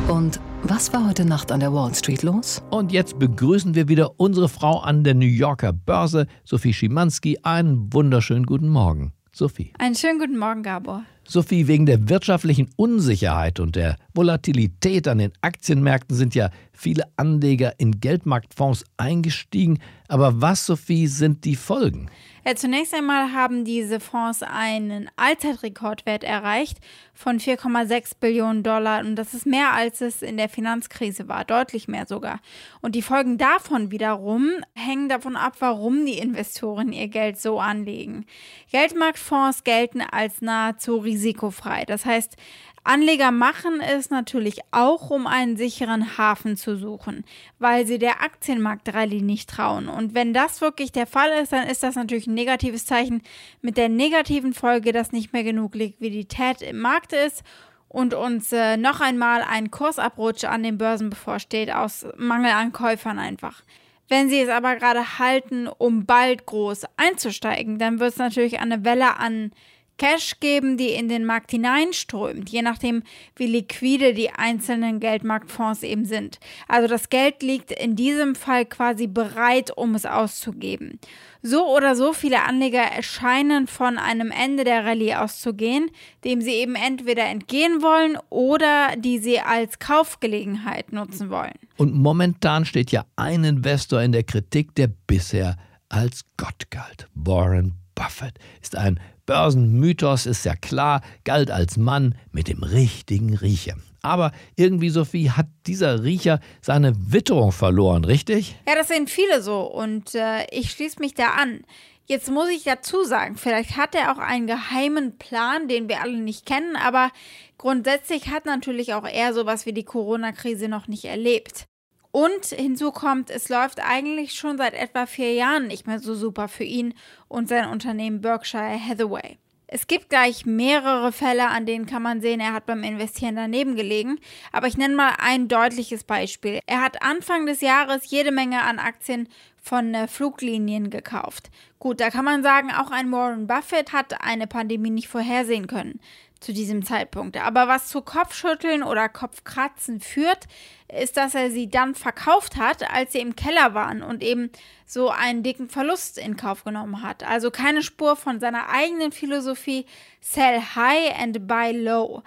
Und 0.09 0.40
was 0.62 0.90
war 0.94 1.07
heute 1.07 1.27
Nacht 1.27 1.53
an 1.53 1.61
der 1.61 1.75
Wall 1.75 1.94
Street 1.94 2.23
los? 2.23 2.62
Und 2.71 2.92
jetzt 2.92 3.18
begrüßen 3.18 3.75
wir 3.75 3.88
wieder 3.88 4.18
unsere 4.18 4.49
Frau 4.49 4.79
an 4.79 5.05
der 5.05 5.14
New 5.14 5.27
Yorker 5.27 5.75
Börse, 5.75 6.27
Sophie 6.44 6.73
Schimanski. 6.73 7.38
Einen 7.42 7.92
wunderschönen 7.92 8.47
guten 8.47 8.71
Morgen. 8.71 9.12
Sophie. 9.33 9.75
Einen 9.79 9.94
schönen 9.94 10.18
guten 10.18 10.38
Morgen, 10.38 10.62
Gabor. 10.62 11.05
Sophie, 11.25 11.66
wegen 11.66 11.85
der 11.85 12.09
wirtschaftlichen 12.09 12.71
Unsicherheit 12.77 13.61
und 13.61 13.77
der 13.77 13.99
Volatilität 14.14 15.07
an 15.07 15.18
den 15.18 15.33
Aktienmärkten 15.42 16.16
sind 16.16 16.35
ja 16.35 16.49
viele 16.73 17.05
Anleger 17.16 17.75
in 17.77 18.01
Geldmarktfonds 18.01 18.85
eingestiegen. 18.97 19.79
Aber 20.09 20.40
was, 20.40 20.64
Sophie, 20.64 21.07
sind 21.07 21.44
die 21.44 21.55
Folgen? 21.55 22.09
Ja, 22.49 22.55
zunächst 22.55 22.95
einmal 22.95 23.35
haben 23.35 23.67
diese 23.67 24.01
Fonds 24.01 24.43
einen 24.43 25.11
Allzeitrekordwert 25.17 26.25
erreicht 26.25 26.79
von 27.13 27.39
4,6 27.39 28.13
Billionen 28.19 28.63
Dollar 28.63 29.01
und 29.01 29.17
das 29.17 29.35
ist 29.35 29.45
mehr 29.45 29.75
als 29.75 30.01
es 30.01 30.23
in 30.23 30.39
der 30.39 30.49
Finanzkrise 30.49 31.29
war, 31.29 31.45
deutlich 31.45 31.89
mehr 31.89 32.07
sogar. 32.07 32.41
Und 32.81 32.95
die 32.95 33.03
Folgen 33.03 33.37
davon 33.37 33.91
wiederum 33.91 34.49
hängen 34.75 35.11
davon 35.11 35.37
ab, 35.37 35.57
warum 35.59 36.07
die 36.07 36.17
Investoren 36.17 36.91
ihr 36.91 37.09
Geld 37.09 37.39
so 37.39 37.61
anlegen. 37.61 38.25
Geldmarktfonds 38.71 39.63
gelten 39.63 40.01
als 40.01 40.41
nahezu 40.41 40.97
risikofrei. 40.97 41.85
Das 41.85 42.07
heißt, 42.07 42.39
Anleger 42.88 43.33
machen 43.33 43.83
es 43.83 44.09
natürlich 44.09 44.61
auch, 44.70 45.11
um 45.11 45.27
einen 45.27 45.59
sicheren 45.59 46.16
Hafen 46.16 46.57
zu 46.57 46.79
suchen, 46.79 47.22
weil 47.59 47.87
sie 47.87 47.98
der 47.98 48.22
Aktienmarktrallye 48.22 49.20
nicht 49.20 49.51
trauen. 49.51 49.88
Und 49.88 50.14
wenn 50.14 50.33
das 50.33 50.62
wirklich 50.62 50.90
der 50.90 51.07
Fall 51.07 51.29
ist, 51.42 51.53
dann 51.53 51.66
ist 51.66 51.83
das 51.83 51.96
natürlich 51.96 52.27
ein 52.27 52.35
negatives 52.35 52.87
Zeichen 52.87 53.20
mit 53.61 53.77
der 53.77 53.90
negativen 53.90 54.55
Folge, 54.55 54.92
dass 54.92 55.12
nicht 55.12 55.35
mehr 55.35 55.44
genug 55.44 55.74
Liquidität 55.74 56.62
im 56.62 56.81
Markt 56.81 57.12
ist 57.12 57.42
und 57.88 58.14
uns 58.14 58.53
äh, 58.53 58.79
noch 58.79 59.03
einmal 59.03 59.42
ein 59.42 59.70
Kursabrutsch 59.70 60.44
an 60.44 60.62
den 60.62 60.79
Börsen 60.79 61.11
bevorsteht, 61.11 61.70
aus 61.70 62.07
Mangel 62.16 62.53
an 62.53 62.72
Käufern 62.72 63.18
einfach. 63.18 63.64
Wenn 64.09 64.31
sie 64.31 64.40
es 64.40 64.48
aber 64.48 64.77
gerade 64.77 65.18
halten, 65.18 65.68
um 65.68 66.07
bald 66.07 66.46
groß 66.46 66.87
einzusteigen, 66.96 67.79
dann 67.79 68.01
wird 68.01 68.12
es 68.12 68.18
natürlich 68.18 68.61
eine 68.61 68.83
Welle 68.87 69.18
an 69.18 69.53
Cash 69.99 70.41
geben, 70.41 70.77
die 70.77 70.91
in 70.91 71.09
den 71.09 71.25
Markt 71.25 71.51
hineinströmt, 71.51 72.49
je 72.49 72.63
nachdem, 72.63 73.03
wie 73.37 73.47
liquide 73.47 74.15
die 74.15 74.31
einzelnen 74.31 75.01
Geldmarktfonds 75.01 75.83
eben 75.83 76.05
sind. 76.05 76.39
Also 76.69 76.89
das 76.89 77.09
Geld 77.09 77.43
liegt 77.43 77.73
in 77.73 77.97
diesem 77.97 78.35
Fall 78.35 78.65
quasi 78.65 79.09
bereit, 79.09 79.77
um 79.77 79.95
es 79.95 80.07
auszugeben. 80.07 80.99
So 81.43 81.67
oder 81.67 81.95
so 81.95 82.13
viele 82.13 82.43
Anleger 82.45 82.83
erscheinen 82.83 83.67
von 83.67 83.99
einem 83.99 84.31
Ende 84.31 84.65
der 84.65 84.85
Rallye 84.85 85.17
auszugehen, 85.17 85.91
dem 86.25 86.41
sie 86.41 86.53
eben 86.53 86.75
entweder 86.75 87.25
entgehen 87.25 87.83
wollen 87.83 88.19
oder 88.31 88.95
die 88.97 89.19
sie 89.19 89.41
als 89.41 89.79
Kaufgelegenheit 89.79 90.93
nutzen 90.93 91.31
wollen. 91.31 91.55
Und 91.77 91.95
momentan 91.95 92.65
steht 92.65 92.91
ja 92.91 93.05
ein 93.17 93.45
Investor 93.45 94.03
in 94.03 94.13
der 94.13 94.25
Kritik, 94.25 94.75
der 94.75 94.89
bisher 94.89 95.57
als 95.89 96.25
Gott 96.37 96.71
galt. 96.71 97.09
Warren 97.15 97.75
Buffett 97.95 98.39
ist 98.61 98.77
ein 98.77 99.01
Börsenmythos, 99.29 100.25
ist 100.25 100.47
ja 100.47 100.57
klar, 100.57 101.03
galt 101.25 101.51
als 101.51 101.77
Mann 101.77 102.14
mit 102.33 102.49
dem 102.49 102.62
richtigen 102.62 103.37
Riecher. 103.37 103.77
Aber 104.01 104.33
irgendwie, 104.57 104.88
Sophie, 104.88 105.31
hat 105.31 105.47
dieser 105.67 106.03
Riecher 106.03 106.41
seine 106.62 106.95
Witterung 107.12 107.53
verloren, 107.53 108.05
richtig? 108.05 108.57
Ja, 108.67 108.75
das 108.75 108.88
sehen 108.88 109.07
viele 109.07 109.43
so 109.43 109.61
und 109.61 110.14
äh, 110.14 110.47
ich 110.51 110.71
schließe 110.71 110.99
mich 111.01 111.12
da 111.12 111.33
an. 111.33 111.61
Jetzt 112.07 112.31
muss 112.31 112.49
ich 112.49 112.62
dazu 112.62 113.05
sagen, 113.05 113.37
vielleicht 113.37 113.77
hat 113.77 113.95
er 113.95 114.12
auch 114.12 114.19
einen 114.19 114.47
geheimen 114.47 115.19
Plan, 115.19 115.69
den 115.69 115.91
wir 115.91 116.01
alle 116.01 116.17
nicht 116.17 116.47
kennen, 116.47 116.75
aber 116.77 117.11
grundsätzlich 117.59 118.29
hat 118.29 118.47
natürlich 118.47 118.95
auch 118.95 119.05
er 119.05 119.35
sowas 119.35 119.67
wie 119.67 119.75
die 119.75 119.85
Corona-Krise 119.85 120.69
noch 120.69 120.88
nicht 120.88 121.05
erlebt. 121.05 121.67
Und 122.11 122.47
hinzu 122.47 122.90
kommt, 122.90 123.31
es 123.31 123.49
läuft 123.49 123.81
eigentlich 123.81 124.35
schon 124.35 124.57
seit 124.57 124.75
etwa 124.75 125.07
vier 125.07 125.35
Jahren 125.35 125.66
nicht 125.66 125.87
mehr 125.87 125.99
so 125.99 126.14
super 126.14 126.49
für 126.49 126.64
ihn 126.64 126.94
und 127.29 127.49
sein 127.49 127.68
Unternehmen 127.68 128.21
Berkshire 128.21 128.79
Hathaway. 128.79 129.38
Es 129.71 129.87
gibt 129.87 130.09
gleich 130.09 130.47
mehrere 130.47 131.12
Fälle, 131.12 131.49
an 131.49 131.66
denen 131.66 131.85
kann 131.85 132.03
man 132.03 132.23
sehen, 132.23 132.40
er 132.40 132.55
hat 132.55 132.64
beim 132.64 132.83
Investieren 132.83 133.37
daneben 133.37 133.77
gelegen. 133.77 134.18
Aber 134.51 134.66
ich 134.66 134.79
nenne 134.79 134.97
mal 134.97 135.12
ein 135.18 135.47
deutliches 135.47 136.05
Beispiel. 136.05 136.61
Er 136.66 136.81
hat 136.81 137.03
Anfang 137.03 137.44
des 137.44 137.61
Jahres 137.61 138.11
jede 138.11 138.33
Menge 138.33 138.62
an 138.62 138.79
Aktien 138.79 139.29
von 139.62 139.92
äh, 139.92 140.09
Fluglinien 140.09 140.88
gekauft. 140.88 141.51
Gut, 141.79 142.01
da 142.01 142.09
kann 142.09 142.25
man 142.25 142.42
sagen, 142.42 142.71
auch 142.73 142.90
ein 142.90 143.12
Warren 143.12 143.47
Buffett 143.47 143.92
hat 143.92 144.23
eine 144.23 144.47
Pandemie 144.47 144.90
nicht 144.90 145.09
vorhersehen 145.09 145.66
können. 145.66 146.01
Zu 146.40 146.53
diesem 146.53 146.85
Zeitpunkt. 146.85 147.37
Aber 147.37 147.68
was 147.68 147.88
zu 147.88 148.01
Kopfschütteln 148.01 148.83
oder 148.83 149.09
Kopfkratzen 149.09 150.01
führt, 150.01 150.46
ist, 150.88 151.16
dass 151.16 151.35
er 151.35 151.51
sie 151.51 151.68
dann 151.68 151.94
verkauft 151.94 152.57
hat, 152.57 152.90
als 152.90 153.12
sie 153.12 153.20
im 153.20 153.37
Keller 153.37 153.74
waren 153.74 154.03
und 154.03 154.22
eben 154.22 154.51
so 154.87 155.11
einen 155.11 155.42
dicken 155.42 155.68
Verlust 155.68 156.16
in 156.18 156.37
Kauf 156.37 156.64
genommen 156.64 157.03
hat. 157.03 157.24
Also 157.24 157.51
keine 157.51 157.83
Spur 157.83 158.16
von 158.16 158.40
seiner 158.40 158.68
eigenen 158.70 159.12
Philosophie 159.12 159.85
Sell 160.20 160.61
High 160.74 161.18
and 161.20 161.46
Buy 161.46 161.72
Low. 161.72 162.22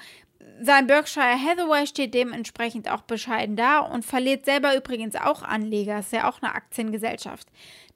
Sein 0.64 0.86
Berkshire 0.86 1.42
Hathaway 1.42 1.88
steht 1.88 2.14
dementsprechend 2.14 2.88
auch 2.88 3.02
bescheiden 3.02 3.56
da 3.56 3.80
und 3.80 4.06
verliert 4.06 4.46
selber 4.46 4.76
übrigens 4.78 5.16
auch 5.16 5.42
Anleger, 5.42 6.00
ist 6.00 6.14
ja 6.14 6.30
auch 6.30 6.40
eine 6.42 6.54
Aktiengesellschaft. 6.54 7.48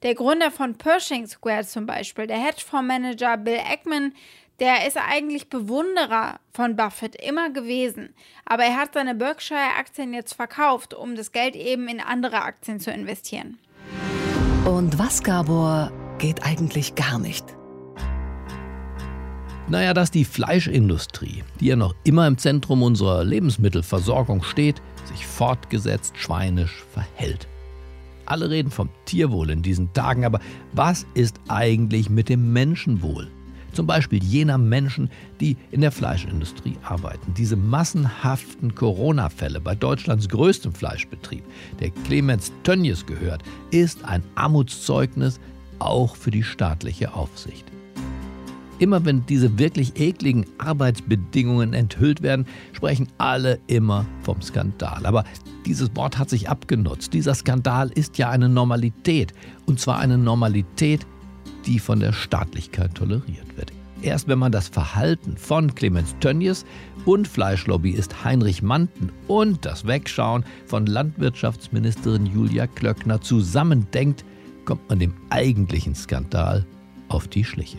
Der 0.02 0.16
Gründer 0.16 0.50
von 0.50 0.76
Pershing 0.76 1.28
Square 1.28 1.64
zum 1.64 1.86
Beispiel, 1.86 2.26
der 2.26 2.38
Hedgefondsmanager 2.38 3.36
Bill 3.36 3.60
Ackman, 3.70 4.12
der 4.60 4.86
ist 4.86 4.96
eigentlich 4.96 5.50
Bewunderer 5.50 6.40
von 6.52 6.76
Buffett 6.76 7.14
immer 7.16 7.50
gewesen. 7.50 8.14
Aber 8.44 8.64
er 8.64 8.76
hat 8.76 8.94
seine 8.94 9.14
Berkshire-Aktien 9.14 10.14
jetzt 10.14 10.34
verkauft, 10.34 10.94
um 10.94 11.14
das 11.14 11.32
Geld 11.32 11.56
eben 11.56 11.88
in 11.88 12.00
andere 12.00 12.42
Aktien 12.42 12.80
zu 12.80 12.90
investieren. 12.90 13.58
Und 14.64 14.98
was, 14.98 15.22
Gabor, 15.22 15.92
geht 16.18 16.44
eigentlich 16.44 16.94
gar 16.94 17.18
nicht? 17.18 17.44
Naja, 19.68 19.94
dass 19.94 20.10
die 20.10 20.24
Fleischindustrie, 20.24 21.42
die 21.60 21.66
ja 21.66 21.76
noch 21.76 21.94
immer 22.04 22.26
im 22.26 22.38
Zentrum 22.38 22.82
unserer 22.82 23.24
Lebensmittelversorgung 23.24 24.42
steht, 24.42 24.80
sich 25.04 25.26
fortgesetzt 25.26 26.16
schweinisch 26.16 26.84
verhält. 26.92 27.48
Alle 28.26 28.48
reden 28.48 28.70
vom 28.70 28.88
Tierwohl 29.04 29.50
in 29.50 29.62
diesen 29.62 29.92
Tagen, 29.92 30.24
aber 30.24 30.40
was 30.72 31.06
ist 31.14 31.40
eigentlich 31.48 32.10
mit 32.10 32.28
dem 32.28 32.52
Menschenwohl? 32.52 33.30
Zum 33.76 33.86
Beispiel 33.86 34.24
jener 34.24 34.56
Menschen, 34.56 35.10
die 35.38 35.54
in 35.70 35.82
der 35.82 35.92
Fleischindustrie 35.92 36.78
arbeiten. 36.82 37.34
Diese 37.34 37.56
massenhaften 37.56 38.74
Corona-Fälle 38.74 39.60
bei 39.60 39.74
Deutschlands 39.74 40.30
größtem 40.30 40.72
Fleischbetrieb, 40.72 41.44
der 41.78 41.90
Clemens 41.90 42.50
Tönnies 42.62 43.04
gehört, 43.04 43.42
ist 43.70 44.02
ein 44.06 44.22
Armutszeugnis 44.34 45.38
auch 45.78 46.16
für 46.16 46.30
die 46.30 46.42
staatliche 46.42 47.12
Aufsicht. 47.12 47.66
Immer 48.78 49.04
wenn 49.04 49.26
diese 49.26 49.58
wirklich 49.58 50.00
ekligen 50.00 50.46
Arbeitsbedingungen 50.56 51.74
enthüllt 51.74 52.22
werden, 52.22 52.46
sprechen 52.72 53.08
alle 53.18 53.58
immer 53.66 54.06
vom 54.22 54.40
Skandal. 54.40 55.04
Aber 55.04 55.24
dieses 55.66 55.94
Wort 55.96 56.16
hat 56.16 56.30
sich 56.30 56.48
abgenutzt. 56.48 57.12
Dieser 57.12 57.34
Skandal 57.34 57.90
ist 57.90 58.16
ja 58.16 58.30
eine 58.30 58.48
Normalität. 58.48 59.34
Und 59.66 59.80
zwar 59.80 59.98
eine 59.98 60.16
Normalität, 60.16 61.06
die 61.66 61.78
von 61.78 62.00
der 62.00 62.12
Staatlichkeit 62.12 62.94
toleriert 62.94 63.56
wird. 63.56 63.72
Erst 64.02 64.28
wenn 64.28 64.38
man 64.38 64.52
das 64.52 64.68
Verhalten 64.68 65.36
von 65.36 65.74
Clemens 65.74 66.14
Tönnies 66.20 66.64
und 67.04 67.26
Fleischlobbyist 67.26 68.24
Heinrich 68.24 68.62
Manten 68.62 69.10
und 69.26 69.64
das 69.64 69.86
Wegschauen 69.86 70.44
von 70.66 70.86
Landwirtschaftsministerin 70.86 72.26
Julia 72.26 72.66
Klöckner 72.66 73.20
zusammendenkt, 73.20 74.24
kommt 74.64 74.88
man 74.88 74.98
dem 74.98 75.14
eigentlichen 75.30 75.94
Skandal 75.94 76.66
auf 77.08 77.28
die 77.28 77.44
Schliche. 77.44 77.78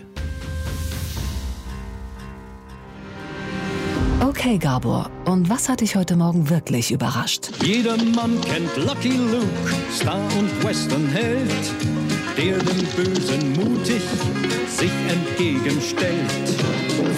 Okay, 4.19 4.57
Gabor, 4.57 5.11
und 5.25 5.49
was 5.49 5.69
hat 5.69 5.81
dich 5.81 5.95
heute 5.95 6.15
Morgen 6.15 6.49
wirklich 6.49 6.91
überrascht? 6.91 7.49
Jeder 7.63 7.97
Mann 7.97 8.41
kennt 8.41 8.75
Lucky 8.77 9.09
Luke, 9.09 9.73
Star 9.91 10.19
und 10.37 10.63
Westernheld 10.63 12.06
der 12.37 12.59
dem 12.59 12.85
Bösen 12.95 13.53
mutig 13.53 14.03
sich 14.67 14.91
entgegenstellt. 15.09 16.31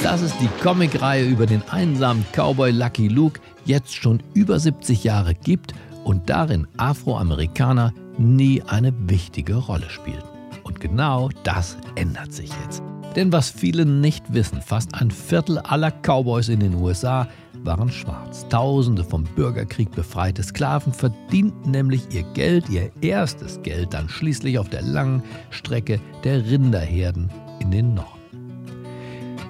Das 0.01 0.21
ist 0.21 0.35
die 0.39 0.47
Comicreihe 0.63 1.25
über 1.25 1.45
den 1.45 1.61
einsamen 1.69 2.25
Cowboy 2.31 2.71
Lucky 2.71 3.09
Luke, 3.09 3.41
jetzt 3.65 3.93
schon 3.93 4.23
über 4.33 4.59
70 4.59 5.03
Jahre 5.03 5.33
gibt 5.33 5.73
und 6.05 6.29
darin 6.29 6.67
Afroamerikaner 6.77 7.93
nie 8.17 8.63
eine 8.63 8.93
wichtige 9.09 9.55
Rolle 9.55 9.89
spielten. 9.89 10.27
Und 10.63 10.79
genau 10.79 11.29
das 11.43 11.77
ändert 11.95 12.31
sich 12.31 12.51
jetzt. 12.63 12.81
Denn 13.17 13.33
was 13.33 13.49
viele 13.49 13.85
nicht 13.85 14.33
wissen, 14.33 14.61
fast 14.61 14.95
ein 14.95 15.11
Viertel 15.11 15.57
aller 15.57 15.91
Cowboys 15.91 16.47
in 16.47 16.61
den 16.61 16.75
USA 16.75 17.27
waren 17.63 17.89
schwarz. 17.89 18.47
Tausende 18.49 19.03
vom 19.03 19.23
Bürgerkrieg 19.23 19.91
befreite 19.91 20.43
Sklaven 20.43 20.93
verdienten 20.93 21.71
nämlich 21.71 22.03
ihr 22.11 22.23
Geld, 22.33 22.69
ihr 22.69 22.91
erstes 23.01 23.61
Geld, 23.61 23.93
dann 23.93 24.09
schließlich 24.09 24.59
auf 24.59 24.69
der 24.69 24.81
langen 24.81 25.23
Strecke 25.49 25.99
der 26.23 26.45
Rinderherden 26.45 27.29
in 27.59 27.71
den 27.71 27.93
Norden. 27.93 28.19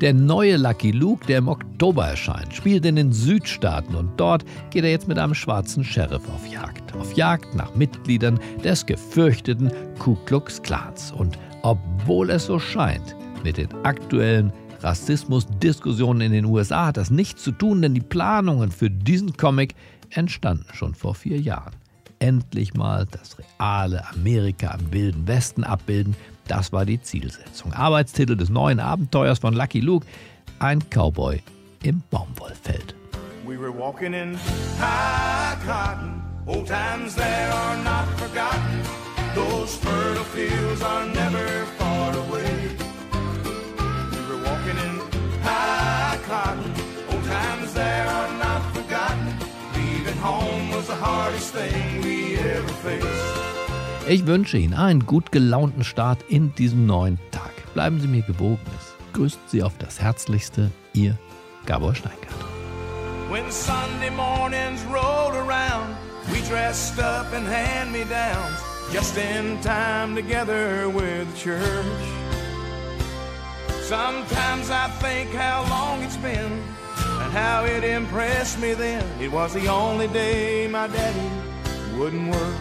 Der 0.01 0.13
neue 0.13 0.55
Lucky 0.55 0.91
Luke, 0.91 1.25
der 1.27 1.39
im 1.39 1.49
Oktober 1.49 2.07
erscheint, 2.07 2.55
spielt 2.55 2.85
in 2.85 2.95
den 2.95 3.11
Südstaaten 3.11 3.95
und 3.95 4.17
dort 4.17 4.45
geht 4.69 4.85
er 4.85 4.91
jetzt 4.91 5.09
mit 5.09 5.19
einem 5.19 5.35
schwarzen 5.35 5.83
Sheriff 5.83 6.23
auf 6.29 6.47
Jagd. 6.47 6.95
Auf 6.95 7.17
Jagd 7.17 7.53
nach 7.53 7.75
Mitgliedern 7.75 8.39
des 8.63 8.85
gefürchteten 8.85 9.71
Ku 9.99 10.15
Klux 10.25 10.61
Klans. 10.61 11.11
Und 11.11 11.37
obwohl 11.63 12.29
es 12.29 12.45
so 12.45 12.59
scheint, 12.59 13.13
mit 13.43 13.57
den 13.57 13.73
aktuellen 13.83 14.53
Rassismusdiskussionen 14.81 16.21
in 16.21 16.31
den 16.31 16.45
USA 16.45 16.87
hat 16.87 16.97
das 16.97 17.09
nichts 17.09 17.43
zu 17.43 17.51
tun, 17.51 17.81
denn 17.81 17.93
die 17.93 18.01
Planungen 18.01 18.71
für 18.71 18.89
diesen 18.89 19.35
Comic 19.35 19.75
entstanden 20.09 20.65
schon 20.73 20.95
vor 20.95 21.15
vier 21.15 21.39
Jahren. 21.39 21.75
Endlich 22.19 22.73
mal 22.73 23.05
das 23.11 23.37
reale 23.39 24.05
Amerika 24.09 24.75
im 24.79 24.91
Wilden 24.91 25.27
Westen 25.27 25.63
abbilden, 25.63 26.15
das 26.47 26.73
war 26.73 26.85
die 26.85 27.01
Zielsetzung. 27.01 27.73
Arbeitstitel 27.73 28.35
des 28.35 28.49
neuen 28.49 28.79
Abenteuers 28.79 29.39
von 29.39 29.53
Lucky 29.53 29.79
Luke: 29.79 30.05
Ein 30.59 30.79
Cowboy 30.89 31.41
im 31.83 32.01
Baumwollfeld. 32.09 32.95
We 33.45 33.57
were 33.57 33.71
walking 33.71 34.13
in 34.13 34.37
high 34.79 35.55
cotton, 35.65 36.21
old 36.45 36.67
times 36.67 37.15
there 37.15 37.51
are 37.53 37.77
not 37.83 38.07
forgotten. 38.17 38.81
Those 39.35 39.77
fertile 39.77 40.23
fields 40.25 40.81
are 40.81 41.05
never 41.05 41.65
far 41.77 42.13
away. 42.15 42.48
Ich 54.07 54.25
wünsche 54.25 54.57
Ihnen 54.57 54.73
einen 54.73 55.05
gut 55.05 55.31
gelaunten 55.31 55.83
Start 55.83 56.23
in 56.27 56.53
diesen 56.55 56.85
neuen 56.85 57.19
Tag. 57.31 57.51
Bleiben 57.73 57.99
Sie 58.01 58.07
mir 58.07 58.23
gewogen. 58.23 58.59
Es 58.77 59.13
grüßt 59.13 59.39
Sie 59.47 59.61
auf 59.61 59.77
das 59.77 60.01
Herzlichste, 60.01 60.71
Ihr 60.93 61.17
Gabor 61.65 61.93
Steingart. 61.93 62.33
When 63.29 63.51
Sunday 63.51 64.09
mornings 64.09 64.81
rolled 64.91 65.35
around, 65.35 65.95
we 66.31 66.41
dressed 66.49 66.99
up 66.99 67.31
in 67.33 67.45
hand-me-downs, 67.45 68.63
just 68.91 69.15
in 69.17 69.61
time 69.61 70.15
together 70.15 70.89
with 70.89 71.27
the 71.35 71.39
church. 71.39 71.59
Sometimes 73.83 74.71
I 74.71 74.89
think 74.99 75.33
how 75.35 75.63
long 75.69 76.01
it's 76.03 76.17
been 76.17 76.63
how 77.31 77.65
it 77.65 77.83
impressed 77.83 78.59
me 78.59 78.73
then. 78.73 79.05
It 79.21 79.31
was 79.31 79.53
the 79.53 79.67
only 79.67 80.07
day 80.07 80.67
my 80.67 80.87
daddy 80.87 81.29
wouldn't 81.97 82.31
work. 82.31 82.55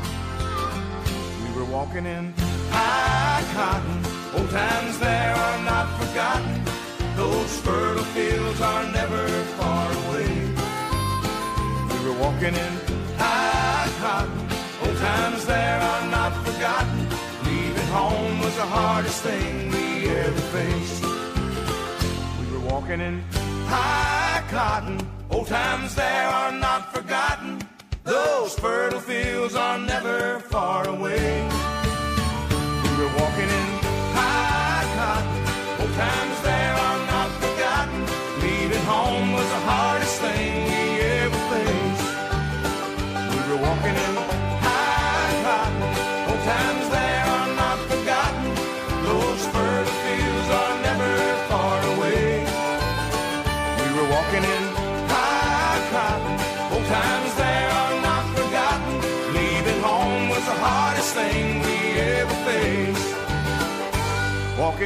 We 1.43 1.59
were 1.59 1.65
walking 1.65 2.07
in 2.07 2.35
high 2.71 3.45
cotton. 3.55 3.99
Old 4.37 4.51
times 4.51 4.99
there 4.99 5.35
are 5.35 5.65
not 5.65 5.87
forgotten. 5.99 6.63
Those 7.17 7.61
fertile 7.61 8.05
fields 8.15 8.61
are 8.61 8.85
never 8.93 9.27
far 9.59 9.87
away. 10.03 10.31
We 11.91 11.99
were 12.07 12.19
walking 12.21 12.55
in 12.55 12.73
high 13.17 13.89
cotton. 14.01 14.41
Old 14.85 14.97
times 14.99 15.47
there 15.47 15.81
are 15.81 16.11
not 16.11 16.33
forgotten. 16.45 17.09
Leaving 17.45 17.87
home 17.89 18.41
was 18.41 18.55
the 18.57 18.67
hardest 18.67 19.23
thing 19.23 19.71
we 19.71 20.09
ever 20.11 20.41
faced 20.53 21.03
We 22.41 22.53
were 22.53 22.65
walking 22.71 23.01
in 23.01 23.23
high 23.67 24.28
cotton. 24.49 24.99
Old 25.31 25.47
times 25.47 25.95
there 25.95 26.29
are 26.29 26.53
not 26.53 26.95
forgotten. 26.95 27.61
Those 28.05 28.59
fertile 28.59 29.01
fields 29.01 29.55
are 29.55 29.79
never 29.79 30.41
far 30.41 30.89
away. 30.89 31.78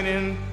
Walking 0.03 0.17
in 0.17 0.25
high 0.25 0.35
cotton. 0.35 0.52